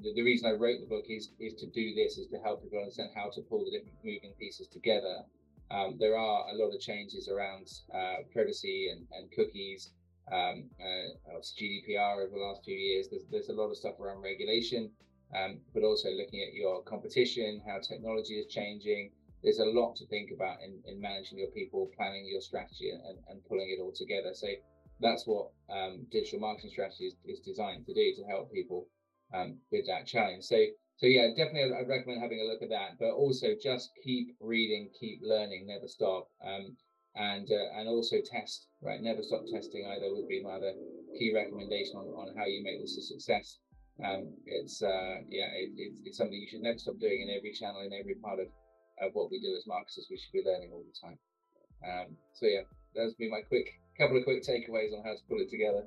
the, 0.00 0.14
the, 0.14 0.22
reason 0.22 0.46
I 0.46 0.54
wrote 0.54 0.78
the 0.78 0.86
book 0.86 1.06
is 1.08 1.34
is 1.40 1.54
to 1.54 1.66
do 1.66 1.94
this, 1.96 2.16
is 2.16 2.28
to 2.28 2.38
help 2.38 2.62
people 2.62 2.78
understand 2.78 3.10
how 3.12 3.28
to 3.34 3.42
pull 3.42 3.64
the 3.64 3.72
different 3.72 3.98
moving 4.04 4.32
pieces 4.38 4.68
together. 4.68 5.26
Um, 5.72 5.96
there 5.98 6.16
are 6.16 6.46
a 6.48 6.54
lot 6.54 6.70
of 6.70 6.78
changes 6.78 7.28
around 7.28 7.66
uh, 7.92 8.22
privacy 8.32 8.88
and, 8.92 9.04
and 9.10 9.32
cookies, 9.32 9.90
um, 10.30 10.70
uh, 10.78 11.42
GDPR 11.42 12.22
over 12.22 12.30
the 12.30 12.40
last 12.46 12.62
few 12.64 12.76
years. 12.78 13.08
There's, 13.10 13.24
there's 13.32 13.48
a 13.48 13.58
lot 13.60 13.70
of 13.70 13.76
stuff 13.76 13.98
around 13.98 14.22
regulation, 14.22 14.92
um, 15.34 15.58
but 15.74 15.82
also 15.82 16.08
looking 16.10 16.40
at 16.46 16.54
your 16.54 16.84
competition, 16.84 17.62
how 17.66 17.80
technology 17.80 18.34
is 18.34 18.46
changing. 18.46 19.10
There's 19.42 19.58
a 19.58 19.66
lot 19.66 19.96
to 19.96 20.06
think 20.06 20.30
about 20.30 20.58
in, 20.62 20.78
in 20.86 21.00
managing 21.00 21.38
your 21.38 21.50
people, 21.50 21.90
planning 21.96 22.28
your 22.30 22.40
strategy, 22.40 22.90
and, 22.90 23.18
and 23.28 23.44
pulling 23.44 23.74
it 23.76 23.82
all 23.82 23.92
together. 23.92 24.30
So 24.34 24.46
that's 25.00 25.26
what 25.26 25.50
um, 25.70 26.06
digital 26.10 26.40
marketing 26.40 26.70
strategy 26.70 27.06
is, 27.06 27.14
is, 27.24 27.40
designed 27.40 27.86
to 27.86 27.94
do 27.94 28.14
to 28.16 28.24
help 28.24 28.52
people 28.52 28.86
um, 29.34 29.58
with 29.72 29.86
that 29.86 30.06
challenge. 30.06 30.44
So, 30.44 30.56
so 30.96 31.06
yeah, 31.06 31.28
definitely 31.36 31.74
I'd 31.74 31.88
recommend 31.88 32.22
having 32.22 32.40
a 32.40 32.44
look 32.44 32.62
at 32.62 32.70
that, 32.70 32.98
but 32.98 33.10
also 33.10 33.48
just 33.60 33.90
keep 34.02 34.36
reading, 34.40 34.90
keep 34.98 35.20
learning, 35.22 35.66
never 35.66 35.88
stop. 35.88 36.28
Um, 36.44 36.76
and 37.16 37.48
uh, 37.50 37.78
and 37.78 37.88
also 37.88 38.16
test 38.24 38.66
right 38.82 39.00
never 39.00 39.22
stop 39.22 39.42
testing 39.46 39.86
either 39.86 40.12
would 40.12 40.28
be 40.28 40.42
my 40.42 40.58
other 40.58 40.72
key 41.18 41.32
recommendation 41.32 41.94
on, 41.94 42.06
on 42.10 42.34
how 42.36 42.44
you 42.44 42.62
make 42.62 42.80
this 42.80 42.98
a 42.98 43.02
success 43.02 43.58
um, 44.04 44.34
it's 44.46 44.82
uh, 44.82 45.22
yeah 45.30 45.46
it, 45.54 45.70
it's, 45.76 46.00
it's 46.04 46.18
something 46.18 46.34
you 46.34 46.48
should 46.50 46.62
never 46.62 46.78
stop 46.78 46.98
doing 46.98 47.22
in 47.22 47.36
every 47.36 47.52
channel 47.52 47.82
in 47.82 47.92
every 47.92 48.16
part 48.16 48.40
of, 48.40 48.48
of 49.00 49.14
what 49.14 49.30
we 49.30 49.38
do 49.40 49.54
as 49.56 49.66
marketers 49.66 50.08
we 50.10 50.18
should 50.18 50.32
be 50.32 50.42
learning 50.44 50.70
all 50.72 50.82
the 50.82 50.98
time 50.98 51.18
um, 51.86 52.16
so 52.32 52.46
yeah 52.46 52.66
that's 52.94 53.14
been 53.14 53.30
my 53.30 53.40
quick 53.40 53.80
couple 53.98 54.16
of 54.16 54.24
quick 54.24 54.42
takeaways 54.42 54.92
on 54.96 55.02
how 55.04 55.12
to 55.12 55.22
pull 55.28 55.40
it 55.40 55.50
together 55.50 55.84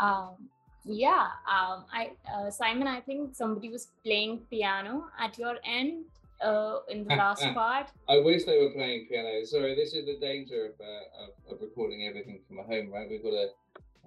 um, 0.00 0.36
yeah 0.84 1.28
um, 1.48 1.84
i 1.92 2.10
uh, 2.32 2.50
simon 2.50 2.86
i 2.86 3.00
think 3.00 3.34
somebody 3.34 3.68
was 3.68 3.88
playing 4.04 4.40
piano 4.50 5.06
at 5.18 5.38
your 5.38 5.56
end 5.64 6.04
uh, 6.42 6.80
in 6.88 7.04
the 7.04 7.14
last 7.14 7.44
part. 7.54 7.90
I 8.08 8.18
wish 8.18 8.44
they 8.44 8.58
were 8.58 8.70
playing 8.70 9.06
piano. 9.08 9.44
Sorry, 9.44 9.76
this 9.76 9.94
is 9.94 10.06
the 10.06 10.18
danger 10.18 10.66
of, 10.66 10.72
uh, 10.80 11.22
of, 11.22 11.54
of 11.54 11.62
recording 11.62 12.06
everything 12.08 12.40
from 12.48 12.58
a 12.58 12.64
home, 12.64 12.90
right? 12.90 13.08
We've 13.08 13.22
got 13.22 13.32
a 13.32 13.48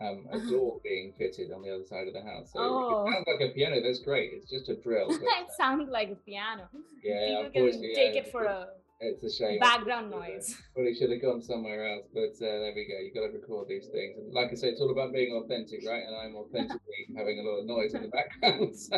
um, 0.02 0.28
a 0.32 0.40
door 0.50 0.80
being 0.84 1.14
fitted 1.18 1.52
on 1.52 1.62
the 1.62 1.74
other 1.74 1.86
side 1.86 2.08
of 2.08 2.14
the 2.14 2.22
house. 2.22 2.52
So 2.52 2.60
oh. 2.60 3.08
it 3.08 3.14
sounds 3.14 3.26
like 3.28 3.50
a 3.50 3.54
piano. 3.54 3.82
That's 3.82 4.00
great. 4.00 4.32
It's 4.34 4.50
just 4.50 4.70
a 4.70 4.76
drill. 4.76 5.08
It 5.12 5.52
sounds 5.56 5.90
like 5.90 6.12
a 6.12 6.16
piano. 6.16 6.68
Yeah, 7.04 7.44
People 7.54 7.72
can 7.72 7.82
take 7.82 8.16
it 8.16 8.32
for 8.32 8.44
a 8.44 8.68
it's 9.00 9.24
a 9.24 9.32
shame. 9.32 9.60
Background 9.60 10.10
noise. 10.10 10.56
Well, 10.56 10.64
Probably 10.86 10.96
should 10.96 11.12
have 11.12 11.22
gone 11.22 11.42
somewhere 11.42 11.88
else, 11.94 12.08
but 12.14 12.36
uh, 12.46 12.50
there 12.60 12.74
we 12.76 12.86
go. 12.86 13.00
You've 13.04 13.14
got 13.14 13.28
to 13.28 13.34
record 13.38 13.68
these 13.68 13.88
things, 13.88 14.18
and 14.18 14.34
like 14.34 14.52
I 14.52 14.56
say, 14.56 14.70
it's 14.70 14.82
all 14.82 14.92
about 14.92 15.14
being 15.14 15.34
authentic, 15.34 15.82
right? 15.88 16.04
And 16.06 16.16
I'm 16.16 16.36
authentically 16.36 17.08
having 17.18 17.40
a 17.40 17.44
lot 17.44 17.60
of 17.60 17.66
noise 17.66 17.94
in 17.94 18.04
the 18.04 18.10
background. 18.10 18.76
So. 18.76 18.98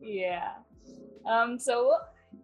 yeah. 0.00 0.52
Um, 1.26 1.58
so 1.58 1.96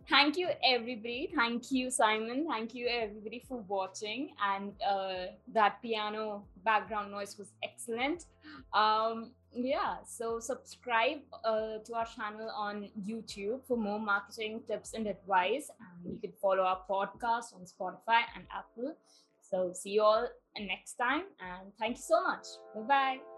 thank 0.09 0.37
you 0.37 0.49
everybody 0.65 1.31
thank 1.37 1.71
you 1.71 1.91
simon 1.91 2.47
thank 2.49 2.75
you 2.75 2.89
everybody 2.89 3.43
for 3.47 3.63
watching 3.69 4.31
and 4.43 4.73
uh, 4.89 5.27
that 5.53 5.81
piano 5.83 6.45
background 6.65 7.11
noise 7.11 7.39
was 7.39 7.53
excellent 7.63 8.27
um, 8.73 9.31
yeah 9.53 9.97
so 10.07 10.39
subscribe 10.39 11.21
uh, 11.45 11.79
to 11.85 11.95
our 11.95 12.07
channel 12.07 12.51
on 12.57 12.89
youtube 13.05 13.61
for 13.67 13.77
more 13.77 13.99
marketing 13.99 14.61
tips 14.67 14.95
and 14.95 15.07
advice. 15.07 15.71
And 15.81 16.13
you 16.13 16.19
can 16.21 16.33
follow 16.41 16.63
our 16.63 16.81
podcast 16.89 17.55
on 17.55 17.65
spotify 17.65 18.23
and 18.35 18.45
apple. 18.55 18.97
So 19.41 19.73
see 19.73 19.91
you 19.91 20.03
all 20.03 20.29
next 20.59 20.95
time. 20.95 21.25
And 21.41 21.73
thank 21.79 21.97
you 21.97 22.03
so 22.03 22.23
much. 22.23 22.47
Bye 22.75 22.83
bye 22.83 23.30